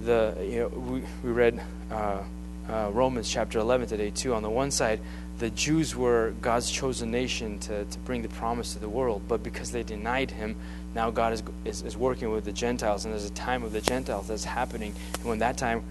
[0.00, 2.22] the you know we we read uh,
[2.70, 4.34] uh, Romans chapter 11 today too.
[4.34, 5.00] On the one side,
[5.38, 9.42] the Jews were God's chosen nation to, to bring the promise to the world, but
[9.42, 10.56] because they denied Him,
[10.94, 13.80] now God is, is, is working with the Gentiles, and there's a time of the
[13.80, 14.94] Gentiles that's happening.
[15.14, 15.82] And when that time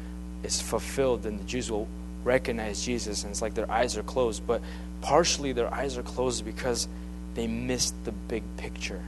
[0.43, 1.87] is fulfilled, then the Jews will
[2.23, 4.45] recognize Jesus, and it's like their eyes are closed.
[4.45, 4.61] But
[5.01, 6.87] partially their eyes are closed because
[7.35, 9.01] they missed the big picture.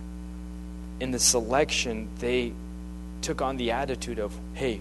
[1.00, 2.54] In the selection, they
[3.22, 4.80] took on the attitude of, hey,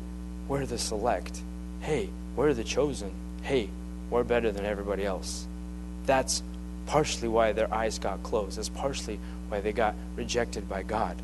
[0.48, 1.40] we're the select.
[1.80, 3.10] Hey, we're the chosen.
[3.42, 3.68] Hey,
[4.10, 5.46] we're better than everybody else.
[6.06, 6.42] That's
[6.90, 8.58] partially why their eyes got closed.
[8.58, 11.16] That's partially why they got rejected by God.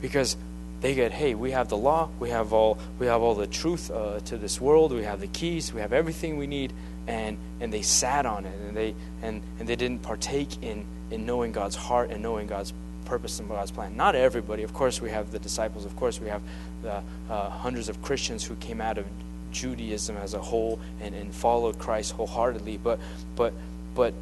[0.00, 0.36] Because
[0.80, 3.90] they get, hey, we have the law, we have all, we have all the truth
[3.90, 6.72] uh, to this world, we have the keys, we have everything we need,
[7.08, 11.26] and and they sat on it, and they and and they didn't partake in in
[11.26, 12.72] knowing God's heart and knowing God's
[13.06, 13.96] purpose and God's plan.
[13.96, 16.42] Not everybody, of course, we have the disciples, of course, we have
[16.82, 19.06] the uh, hundreds of Christians who came out of
[19.50, 23.00] Judaism as a whole and, and followed Christ wholeheartedly, but
[23.34, 23.52] but
[23.96, 24.14] but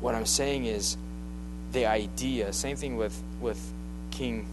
[0.00, 0.96] what I'm saying is
[1.72, 2.52] the idea.
[2.52, 3.60] Same thing with with
[4.10, 4.46] King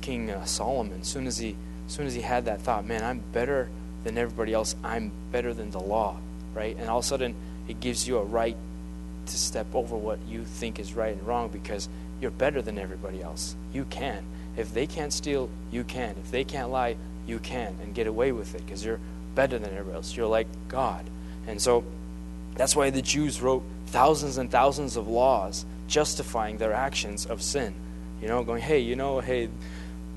[0.00, 1.02] King uh, Solomon.
[1.04, 3.68] Soon as he as soon as he had that thought, man, I'm better
[4.04, 4.76] than everybody else.
[4.84, 6.16] I'm better than the law,
[6.54, 6.76] right?
[6.76, 7.34] And all of a sudden,
[7.66, 8.56] it gives you a right
[9.26, 11.88] to step over what you think is right and wrong because
[12.20, 13.54] you're better than everybody else.
[13.72, 14.24] You can.
[14.56, 16.16] If they can't steal, you can.
[16.18, 19.00] If they can't lie, you can and get away with it because you're
[19.34, 20.16] better than everybody else.
[20.16, 21.04] You're like God.
[21.46, 21.84] And so
[22.58, 27.74] that's why the Jews wrote thousands and thousands of laws justifying their actions of sin.
[28.20, 29.48] You know, going, hey, you know, hey,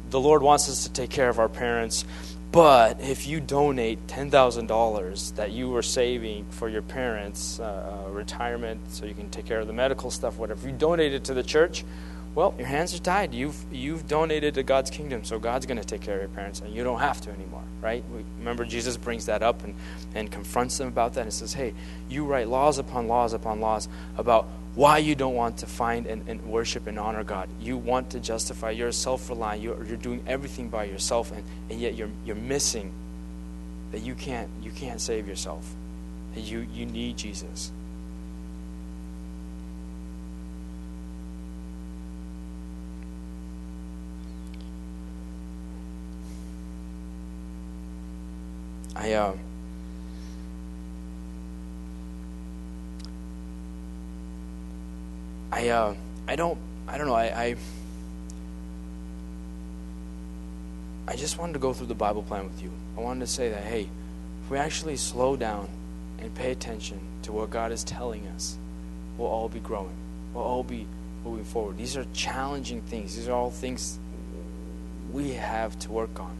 [0.10, 2.04] the Lord wants us to take care of our parents,
[2.52, 9.06] but if you donate $10,000 that you were saving for your parents' uh, retirement so
[9.06, 11.86] you can take care of the medical stuff, whatever, you donate it to the church,
[12.34, 13.34] well, your hands are tied.
[13.34, 16.62] You've, you've donated to God's kingdom, so God's going to take care of your parents,
[16.62, 18.04] and you don't have to anymore, right?
[18.10, 19.76] We, remember, Jesus brings that up and,
[20.16, 21.74] and confronts them about that and says, hey,
[22.10, 26.28] you write laws upon laws upon laws about why you don't want to find and,
[26.30, 27.50] and worship and honor God.
[27.60, 28.72] You want to justify.
[28.72, 29.62] You're self reliant.
[29.62, 32.94] You're, you're doing everything by yourself, and, and yet you're, you're missing
[33.92, 35.70] that you can't, you can't save yourself.
[36.36, 37.74] That you, you need Jesus.
[49.02, 49.36] I uh,
[55.52, 55.96] I uh,
[56.28, 57.56] I don't I don't know I, I
[61.08, 62.72] I just wanted to go through the Bible plan with you.
[62.96, 63.90] I wanted to say that hey,
[64.44, 65.68] if we actually slow down
[66.20, 68.56] and pay attention to what God is telling us,
[69.18, 69.98] we'll all be growing.
[70.36, 70.86] We'll all be
[71.26, 71.76] moving forward.
[71.76, 73.16] These are challenging things.
[73.16, 73.98] These are all things
[75.12, 76.38] we have to work on.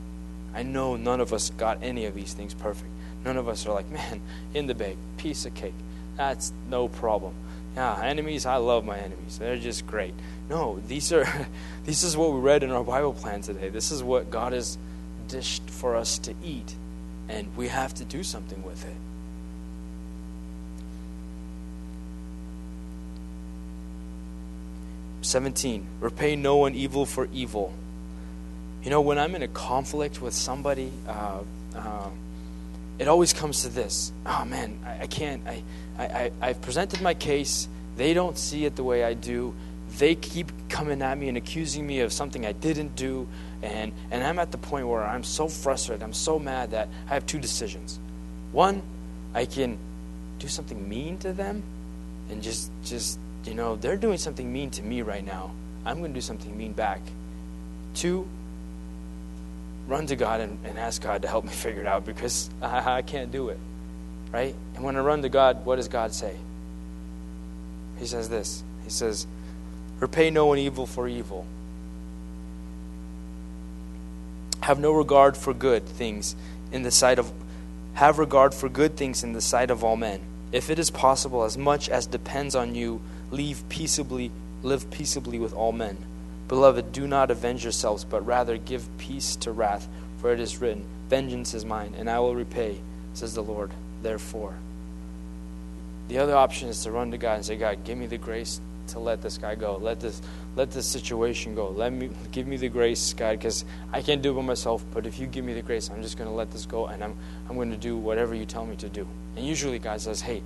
[0.54, 2.90] I know none of us got any of these things perfect.
[3.24, 4.22] None of us are like, man,
[4.54, 5.74] in the bag, piece of cake.
[6.18, 7.34] That's no problem.
[7.76, 9.38] Yeah, enemies, I love my enemies.
[9.40, 10.14] They're just great.
[10.50, 11.26] No, these are
[11.86, 13.70] this is what we read in our Bible plan today.
[13.70, 14.78] This is what God has
[15.28, 16.76] dished for us to eat,
[17.30, 18.96] and we have to do something with it.
[25.22, 25.88] Seventeen.
[26.02, 27.74] Repay no one evil for evil.
[28.84, 31.40] You know, when I'm in a conflict with somebody, uh,
[31.76, 32.10] uh,
[32.98, 34.12] it always comes to this.
[34.26, 35.48] Oh man, I, I can't.
[35.48, 35.64] I,
[36.00, 37.68] I, I've presented my case.
[37.96, 39.54] They don't see it the way I do.
[39.98, 43.28] They keep coming at me and accusing me of something I didn't do.
[43.62, 47.14] And, and I'm at the point where I'm so frustrated, I'm so mad that I
[47.14, 48.00] have two decisions.
[48.52, 48.82] One,
[49.34, 49.78] I can
[50.40, 51.62] do something mean to them
[52.30, 55.52] and just, just you know, they're doing something mean to me right now.
[55.86, 57.02] I'm going to do something mean back.
[57.94, 58.28] Two,
[59.92, 62.98] run to God and, and ask God to help me figure it out because I,
[62.98, 63.60] I can't do it.
[64.32, 64.56] Right?
[64.76, 66.36] And when I run to God, what does God say?
[68.00, 69.28] He says this He says,
[70.00, 71.46] Repay no one evil for evil.
[74.62, 76.36] Have no regard for good things
[76.72, 77.32] in the sight of
[77.94, 80.22] have regard for good things in the sight of all men.
[80.54, 84.32] If it is possible, as much as depends on you, leave peaceably
[84.64, 85.98] live peaceably with all men.
[86.52, 89.88] Beloved, do not avenge yourselves, but rather give peace to wrath,
[90.18, 92.82] for it is written, Vengeance is mine, and I will repay,
[93.14, 93.72] says the Lord.
[94.02, 94.54] Therefore,
[96.10, 98.60] the other option is to run to God and say, God, give me the grace
[98.88, 99.78] to let this guy go.
[99.78, 100.22] Let this
[100.58, 101.70] let this situation go.
[101.70, 104.84] Let me give me the grace, God, because I can't do it by myself.
[104.94, 107.02] But if you give me the grace, I'm just going to let this go, and
[107.02, 107.16] I'm
[107.48, 109.08] I'm going to do whatever you tell me to do.
[109.38, 110.44] And usually, God says, Hey,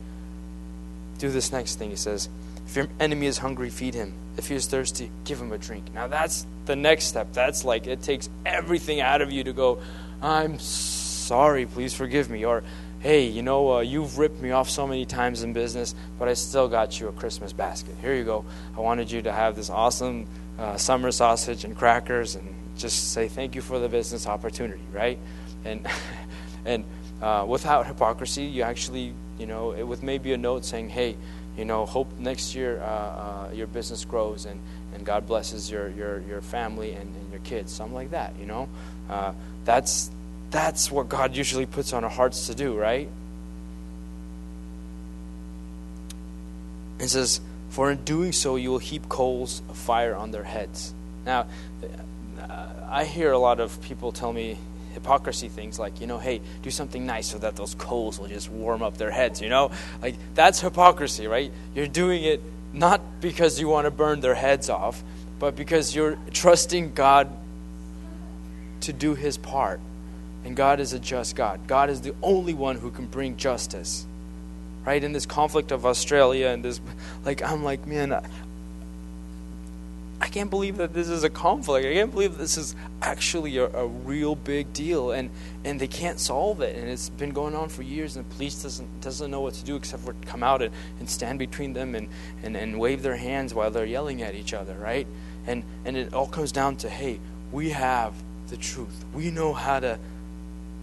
[1.17, 1.89] do this next thing.
[1.89, 2.29] He says,
[2.67, 4.13] If your enemy is hungry, feed him.
[4.37, 5.93] If he is thirsty, give him a drink.
[5.93, 7.31] Now that's the next step.
[7.33, 9.79] That's like it takes everything out of you to go,
[10.21, 12.45] I'm sorry, please forgive me.
[12.45, 12.63] Or,
[12.99, 16.33] hey, you know, uh, you've ripped me off so many times in business, but I
[16.33, 17.95] still got you a Christmas basket.
[18.01, 18.45] Here you go.
[18.75, 23.27] I wanted you to have this awesome uh, summer sausage and crackers and just say
[23.27, 25.19] thank you for the business opportunity, right?
[25.63, 25.87] And,
[26.65, 26.83] and
[27.21, 31.15] uh, without hypocrisy, you actually, you know, with maybe a note saying, hey,
[31.57, 34.59] you know, hope next year uh, uh, your business grows and,
[34.93, 38.45] and God blesses your, your, your family and, and your kids, something like that, you
[38.45, 38.67] know.
[39.09, 39.33] Uh,
[39.63, 40.11] that's,
[40.51, 43.09] that's what God usually puts on our hearts to do, right?
[46.99, 50.93] It says, For in doing so you will heap coals of fire on their heads.
[51.25, 51.47] Now,
[52.39, 54.57] uh, I hear a lot of people tell me
[54.95, 58.49] hypocrisy things like, you know, hey, do something nice so that those coals will just
[58.49, 59.69] warm up their heads, you know?
[60.01, 61.51] Like, that's hypocrisy, right?
[61.75, 62.41] You're doing it
[62.73, 65.03] not because you want to burn their heads off,
[65.37, 67.29] but because you're trusting God
[68.81, 69.79] to do his part.
[70.43, 71.67] And God is a just God.
[71.67, 74.05] God is the only one who can bring justice.
[74.85, 75.03] Right?
[75.03, 76.79] In this conflict of Australia and this
[77.25, 78.21] like I'm like, man,
[80.21, 81.85] I can't believe that this is a conflict.
[81.85, 85.29] I can't believe this is actually a, a, real big deal, and,
[85.65, 86.77] and they can't solve it.
[86.77, 89.65] And it's been going on for years, and the police doesn't doesn't know what to
[89.65, 92.07] do except for come out and, and stand between them and,
[92.43, 95.05] and, and wave their hands while they're yelling at each other, right?
[95.47, 97.19] And and it all comes down to, hey,
[97.51, 98.13] we have
[98.47, 99.05] the truth.
[99.13, 99.99] We know how to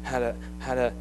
[0.03, 0.93] how to how to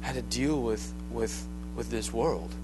[0.00, 2.54] how to deal with with with this world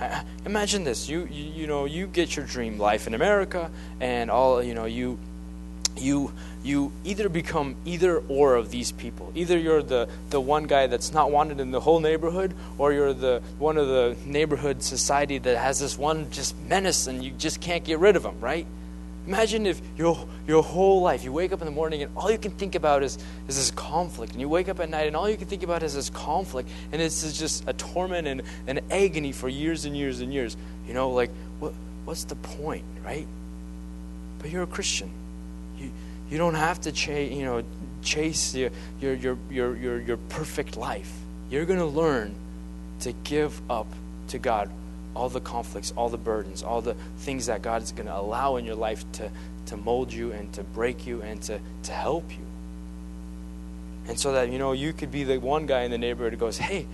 [0.00, 1.08] Uh, imagine this.
[1.08, 3.70] You, you you know you get your dream life in america
[4.00, 5.18] and all you know you
[5.98, 6.32] you
[6.62, 9.32] you either become either or of these people.
[9.34, 13.12] Either you're the the one guy that's not wanted in the whole neighborhood or you're
[13.12, 17.60] the one of the neighborhood society that has this one just menace and you just
[17.60, 18.66] can't get rid of them right
[19.26, 22.38] Imagine if your, your whole life, you wake up in the morning and all you
[22.38, 23.18] can think about is,
[23.48, 24.32] is this conflict.
[24.32, 26.68] And you wake up at night and all you can think about is this conflict.
[26.92, 30.56] And it's just a torment and an agony for years and years and years.
[30.86, 31.72] You know, like, what,
[32.04, 33.26] what's the point, right?
[34.38, 35.10] But you're a Christian.
[35.78, 35.90] You,
[36.30, 37.64] you don't have to chase, you know,
[38.02, 38.70] chase your,
[39.00, 41.12] your, your, your, your, your perfect life.
[41.50, 42.34] You're going to learn
[43.00, 43.88] to give up
[44.28, 44.70] to God
[45.16, 48.56] all the conflicts, all the burdens, all the things that God is going to allow
[48.56, 49.30] in your life to,
[49.66, 52.44] to mold you and to break you and to, to help you.
[54.08, 56.38] And so that, you know, you could be the one guy in the neighborhood who
[56.38, 56.86] goes, hey,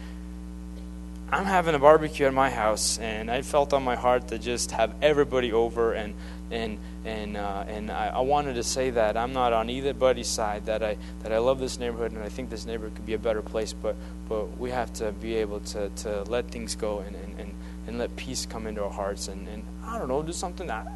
[1.32, 4.70] I'm having a barbecue at my house, and I felt on my heart to just
[4.72, 6.12] have everybody over, and
[6.50, 10.28] and and uh, and I, I, wanted to say that I'm not on either buddy's
[10.28, 10.66] side.
[10.66, 13.18] That I that I love this neighborhood, and I think this neighborhood could be a
[13.18, 13.72] better place.
[13.72, 13.96] But
[14.28, 17.40] but we have to be able to to let things go and and,
[17.86, 20.86] and let peace come into our hearts and, and I don't know, do something that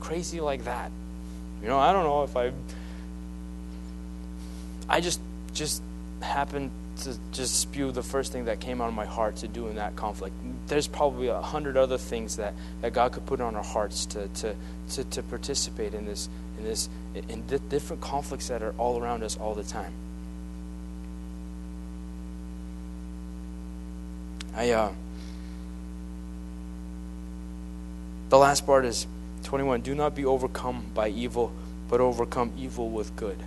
[0.00, 0.90] crazy like that.
[1.62, 2.52] You know, I don't know if I
[4.88, 5.20] I just
[5.54, 5.82] just
[6.20, 6.70] happened
[7.02, 9.76] to just spew the first thing that came out of my heart to do in
[9.76, 10.34] that conflict.
[10.66, 14.28] There's probably a hundred other things that, that God could put on our hearts to,
[14.28, 14.54] to,
[14.90, 16.88] to, to participate in this in this
[17.28, 19.92] in different conflicts that are all around us all the time.
[24.54, 24.92] I uh
[28.28, 29.06] The last part is
[29.44, 31.52] 21 Do not be overcome by evil,
[31.88, 33.38] but overcome evil with good.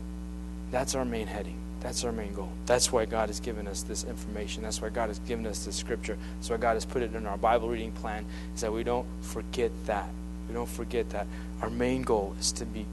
[0.71, 1.57] That's our main heading.
[1.79, 2.51] That's our main goal.
[2.65, 4.63] That's why God has given us this information.
[4.63, 6.17] That's why God has given us this scripture.
[6.35, 8.25] That's why God has put it in our Bible reading plan,
[8.55, 10.09] is that we don't forget that.
[10.47, 11.27] We don't forget that.
[11.61, 12.85] Our main goal is to be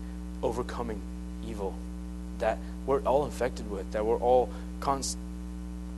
[0.42, 1.00] overcoming
[1.46, 1.74] evil
[2.38, 4.50] that we're all infected with, that we're all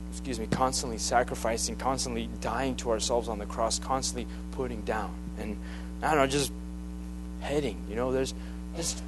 [0.09, 5.13] excuse me, constantly sacrificing, constantly dying to ourselves on the cross, constantly putting down.
[5.39, 5.57] And
[6.01, 6.51] I don't know, just
[7.41, 7.77] heading.
[7.89, 8.33] You know, there's
[8.75, 9.01] just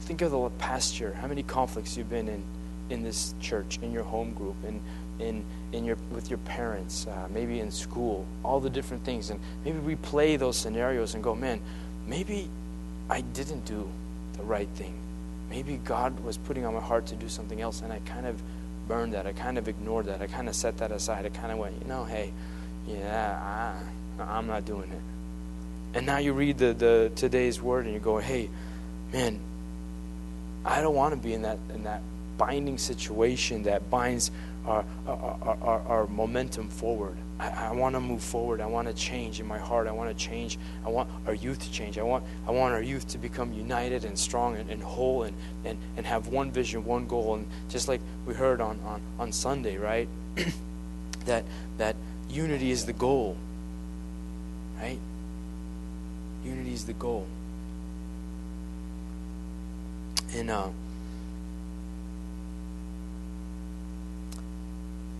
[0.00, 1.12] think of the past year.
[1.20, 2.42] How many conflicts you've been in
[2.90, 4.80] in this church, in your home group, in
[5.18, 9.40] in in your with your parents, uh, maybe in school, all the different things, and
[9.64, 11.60] maybe we play those scenarios and go, man,
[12.06, 12.48] maybe
[13.10, 13.88] I didn't do
[14.34, 14.94] the right thing.
[15.50, 18.40] Maybe God was putting on my heart to do something else, and I kind of
[18.86, 19.26] burned that.
[19.26, 20.20] I kind of ignored that.
[20.20, 21.26] I kind of set that aside.
[21.26, 22.32] I kind of went, you know, hey,
[22.86, 23.76] yeah,
[24.18, 25.00] I, I'm not doing it.
[25.94, 28.48] And now you read the, the today's word and you go, hey,
[29.12, 29.40] man,
[30.64, 32.02] I don't want to be in that in that
[32.36, 34.30] binding situation that binds
[34.66, 37.16] our, our, our, our momentum forward.
[37.40, 38.60] I, I, want to move forward.
[38.60, 39.88] I want to change in my heart.
[39.88, 40.58] I want to change.
[40.84, 41.98] I want our youth to change.
[41.98, 45.36] I want, I want our youth to become united and strong and, and whole and,
[45.64, 47.34] and, and have one vision, one goal.
[47.36, 50.08] And just like we heard on, on, on Sunday, right?
[51.24, 51.44] that,
[51.78, 51.96] that
[52.28, 53.36] unity is the goal
[54.80, 54.98] right?
[56.48, 57.26] Unity is the goal.
[60.34, 60.68] And uh,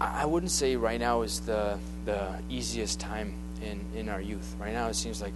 [0.01, 4.55] I wouldn't say right now is the the easiest time in, in our youth.
[4.59, 5.33] Right now, it seems like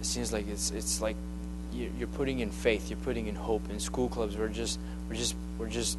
[0.00, 1.16] it seems like it's it's like
[1.72, 3.68] you're putting in faith, you're putting in hope.
[3.70, 5.98] In school clubs, we're just we're just we're just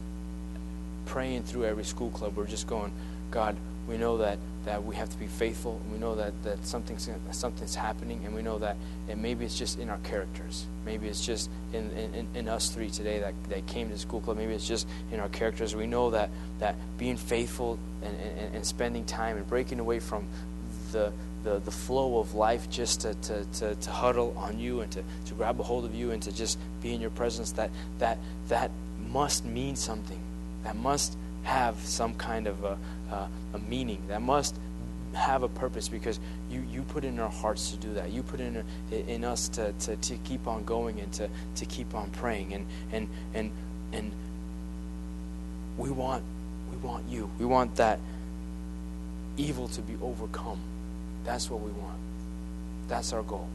[1.05, 2.35] praying through every school club.
[2.37, 2.91] We're just going,
[3.31, 3.55] God,
[3.87, 5.81] we know that, that we have to be faithful.
[5.91, 9.79] We know that, that something's something's happening, and we know that and maybe it's just
[9.79, 10.65] in our characters.
[10.85, 14.37] Maybe it's just in, in, in us three today that, that came to school club.
[14.37, 15.75] Maybe it's just in our characters.
[15.75, 16.29] We know that,
[16.59, 20.27] that being faithful and, and, and spending time and breaking away from
[20.91, 21.11] the
[21.43, 25.03] the, the flow of life just to, to, to, to huddle on you and to,
[25.25, 28.17] to grab a hold of you and to just be in your presence that that
[28.49, 28.71] that
[29.09, 30.19] must mean something
[30.63, 31.17] that must
[31.49, 32.77] have some kind of a,
[33.11, 34.01] a, a meaning.
[34.07, 34.55] That must
[35.13, 36.19] have a purpose because
[36.49, 38.11] you, you put in our hearts to do that.
[38.11, 41.95] You put in in us to, to, to keep on going and to, to keep
[41.95, 42.53] on praying.
[42.53, 43.51] And and and
[43.91, 44.11] and
[45.77, 46.23] we want
[46.71, 47.31] we want you.
[47.39, 47.99] We want that
[49.35, 50.59] evil to be overcome.
[51.25, 51.97] That's what we want.
[52.87, 53.47] That's our goal.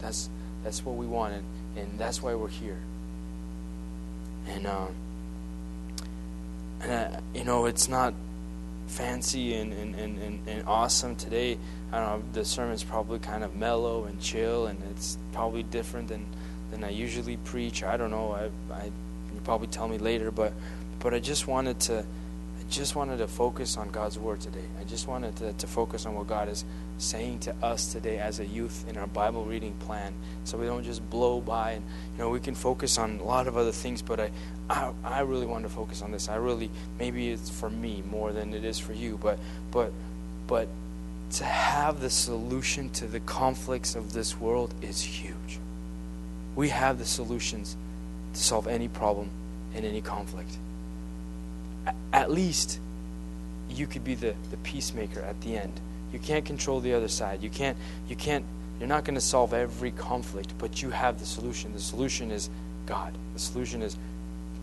[0.00, 0.30] That's
[0.62, 1.34] that's what we want.
[1.34, 1.44] And,
[1.76, 2.78] and that's why we're here.
[4.46, 5.11] And um and
[6.88, 8.14] uh, you know it's not
[8.86, 11.56] fancy and, and, and, and, awesome today.
[11.92, 16.08] I don't know the sermon's probably kind of mellow and chill and it's probably different
[16.08, 16.26] than
[16.70, 17.82] than i usually preach.
[17.82, 20.52] I don't know i, I you probably tell me later but
[20.98, 22.04] but i just wanted to
[22.72, 24.64] just wanted to focus on god's word today.
[24.80, 26.64] I just wanted to, to focus on what god is
[26.96, 30.14] saying to us today as a youth in our bible reading plan.
[30.44, 31.84] So we don't just blow by and
[32.16, 34.30] you know we can focus on a lot of other things but i
[34.70, 36.30] i, I really want to focus on this.
[36.30, 39.38] I really maybe it's for me more than it is for you but
[39.70, 39.92] but
[40.46, 40.66] but
[41.32, 45.58] to have the solution to the conflicts of this world is huge.
[46.56, 47.76] We have the solutions
[48.32, 49.30] to solve any problem
[49.74, 50.56] and any conflict
[52.12, 52.80] at least
[53.70, 55.80] you could be the, the peacemaker at the end.
[56.12, 57.42] You can't control the other side.
[57.42, 57.76] You can't
[58.08, 58.44] you can't
[58.78, 61.72] you're not going to solve every conflict but you have the solution.
[61.72, 62.50] The solution is
[62.86, 63.14] god.
[63.34, 63.96] The solution is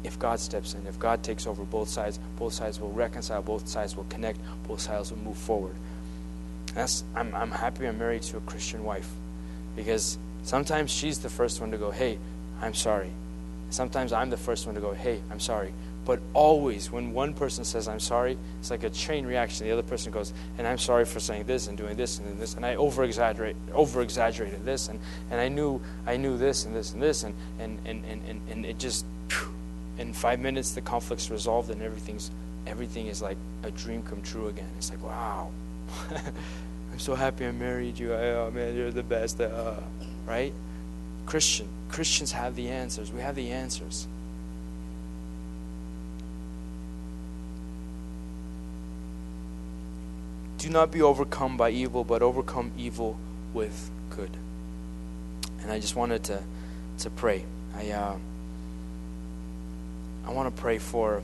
[0.04, 3.68] if god steps in if god takes over both sides both sides will reconcile both
[3.68, 5.76] sides will connect both sides will move forward.
[6.74, 9.10] That's i'm, I'm happy i'm married to a christian wife
[9.76, 12.18] because sometimes she's the first one to go hey
[12.62, 13.12] i'm sorry.
[13.72, 15.74] Sometimes i'm the first one to go hey i'm sorry
[16.10, 19.68] but always when one person says i'm sorry it's like a chain reaction.
[19.68, 22.56] The other person goes and i'm sorry for saying this and doing this and this
[22.56, 25.00] and i over exaggerate exaggerated this and,
[25.30, 28.66] and i knew i knew this and this and this and and and, and, and,
[28.66, 29.06] it just
[30.00, 32.32] in five minutes the conflict's resolved and everything's
[32.66, 34.70] everything is like a dream come true again.
[34.78, 35.52] It's like wow.
[36.92, 38.16] I'm so happy i married you.
[38.16, 39.40] Oh man you're the best.
[39.40, 39.76] Uh,
[40.26, 40.54] right?
[41.28, 43.12] Christian christians have the answers.
[43.12, 44.08] We have the answers
[50.60, 53.18] do not be overcome by evil, but overcome evil
[53.54, 54.30] with good.
[55.62, 56.44] And I just wanted to
[57.00, 57.46] to pray.
[57.76, 58.18] I uh,
[60.28, 61.24] I want to pray for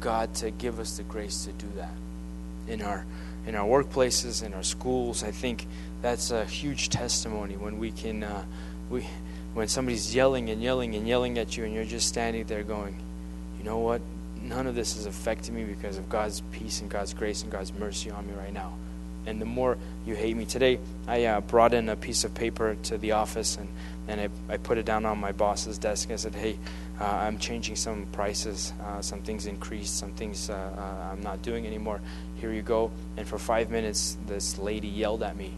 [0.00, 1.92] God to give us the grace to do that
[2.68, 3.06] in our
[3.46, 5.22] in our workplaces, in our schools.
[5.22, 5.66] I think
[6.02, 8.44] that's a huge testimony when we can uh,
[8.90, 9.06] we
[9.54, 12.96] when somebody's yelling and yelling and yelling at you, and you're just standing there going,
[13.58, 14.02] you know what?
[14.44, 17.72] None of this is affecting me because of God's peace and God's grace and God's
[17.72, 18.74] mercy on me right now.
[19.26, 20.78] And the more you hate me today,
[21.08, 23.68] I uh, brought in a piece of paper to the office and,
[24.06, 26.10] and I, I put it down on my boss's desk.
[26.10, 26.58] I said, hey,
[27.00, 28.72] uh, I'm changing some prices.
[28.82, 32.00] Uh, some things increased, some things uh, uh, I'm not doing anymore.
[32.36, 32.90] Here you go.
[33.16, 35.52] And for five minutes, this lady yelled at me.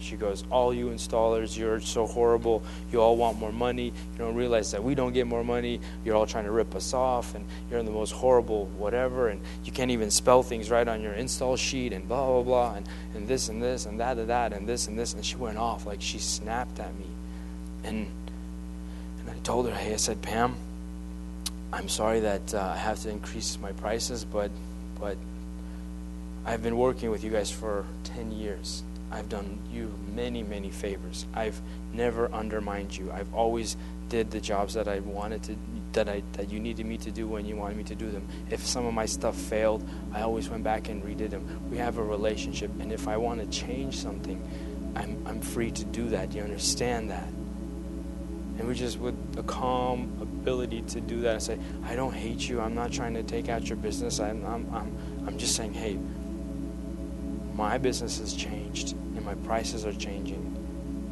[0.00, 2.62] She goes, All you installers, you're so horrible.
[2.92, 3.86] You all want more money.
[3.86, 5.80] You don't realize that we don't get more money.
[6.04, 9.28] You're all trying to rip us off, and you're the most horrible whatever.
[9.28, 12.74] And you can't even spell things right on your install sheet, and blah, blah, blah,
[12.74, 15.14] and, and this and this, and that and that, and this and this.
[15.14, 15.86] And she went off.
[15.86, 17.06] Like she snapped at me.
[17.84, 18.06] And,
[19.20, 20.56] and I told her, Hey, I said, Pam,
[21.72, 24.50] I'm sorry that uh, I have to increase my prices, but,
[24.98, 25.16] but
[26.46, 28.82] I've been working with you guys for 10 years.
[29.10, 31.26] I've done you many, many favors.
[31.34, 31.60] I've
[31.92, 33.10] never undermined you.
[33.10, 33.76] I've always
[34.08, 35.56] did the jobs that I wanted to
[35.92, 38.28] that I that you needed me to do when you wanted me to do them.
[38.50, 41.68] If some of my stuff failed, I always went back and redid them.
[41.70, 44.40] We have a relationship and if I want to change something,
[44.94, 46.32] I'm I'm free to do that.
[46.32, 47.28] You understand that?
[48.58, 52.48] And we just with a calm ability to do that and say, I don't hate
[52.48, 52.60] you.
[52.60, 54.20] I'm not trying to take out your business.
[54.20, 55.98] I'm I'm I'm, I'm just saying, hey,
[57.58, 60.44] my business has changed and my prices are changing.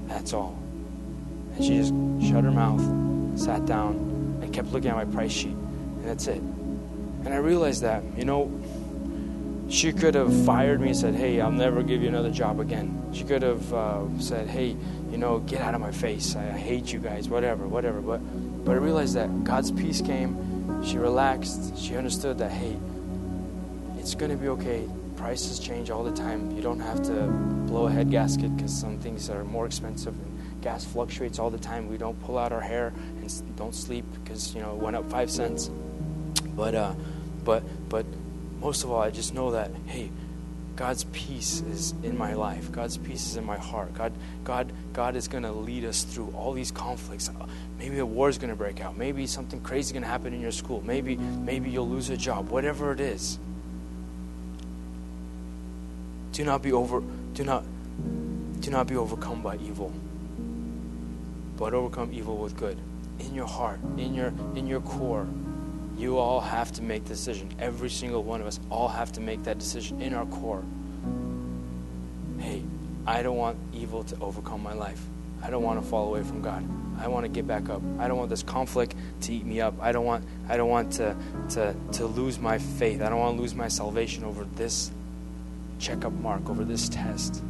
[0.07, 0.57] That's all.
[1.57, 1.92] And she just
[2.30, 2.80] shut her mouth,
[3.36, 3.97] sat down,
[4.40, 5.57] and kept looking at my price sheet.
[5.57, 6.40] And that's it.
[6.40, 8.49] And I realized that, you know,
[9.68, 13.11] she could have fired me and said, hey, I'll never give you another job again.
[13.12, 14.76] She could have uh, said, hey,
[15.11, 16.36] you know, get out of my face.
[16.36, 18.01] I hate you guys, whatever, whatever.
[18.01, 18.18] But,
[18.64, 20.84] but I realized that God's peace came.
[20.84, 21.76] She relaxed.
[21.76, 22.76] She understood that, hey,
[23.99, 24.88] it's going to be okay.
[25.17, 26.51] Prices change all the time.
[26.55, 27.27] You don't have to
[27.67, 31.59] blow a head gasket because some things are more expensive and gas fluctuates all the
[31.59, 31.89] time.
[31.89, 35.11] We don't pull out our hair and don't sleep because, you know, it went up
[35.11, 35.71] five cents.
[36.55, 36.95] But, uh,
[37.45, 38.07] but, but
[38.61, 40.11] most of all, I just know that, hey,
[40.77, 42.71] God's peace is in my life.
[42.71, 43.95] God's peace is in my heart.
[43.95, 44.12] God,
[44.45, 47.31] God, God is going to lead us through all these conflicts.
[47.31, 47.47] Uh,
[47.79, 48.97] Maybe a war is going to break out.
[48.97, 50.83] Maybe something crazy is going to happen in your school.
[50.85, 52.51] Maybe, maybe you'll lose a job.
[52.51, 53.39] Whatever it is,
[56.37, 57.03] do not be over.
[57.32, 57.64] Do not,
[58.61, 59.91] do not be overcome by evil,
[61.57, 62.76] but overcome evil with good.
[63.20, 65.26] In your heart, in your, in your core,
[65.97, 67.55] you all have to make the decision.
[67.59, 70.62] Every single one of us all have to make that decision in our core.
[72.39, 72.62] Hey,
[73.07, 75.01] I don't want evil to overcome my life.
[75.43, 76.62] I don't want to fall away from God.
[77.01, 77.80] I want to get back up.
[77.99, 79.74] I don't want this conflict to eat me up.
[79.80, 81.16] I don't want I don't want to
[81.51, 83.01] to to lose my faith.
[83.01, 84.91] I don't want to lose my salvation over this
[85.79, 87.43] checkup mark, over this test.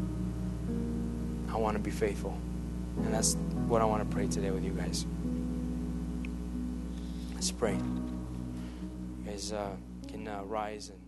[1.49, 2.37] I want to be faithful.
[2.99, 3.35] And that's
[3.69, 5.07] what I want to pray today with you guys.
[7.35, 7.75] Let's pray.
[7.75, 9.77] You guys uh,
[10.09, 11.06] can uh, rise and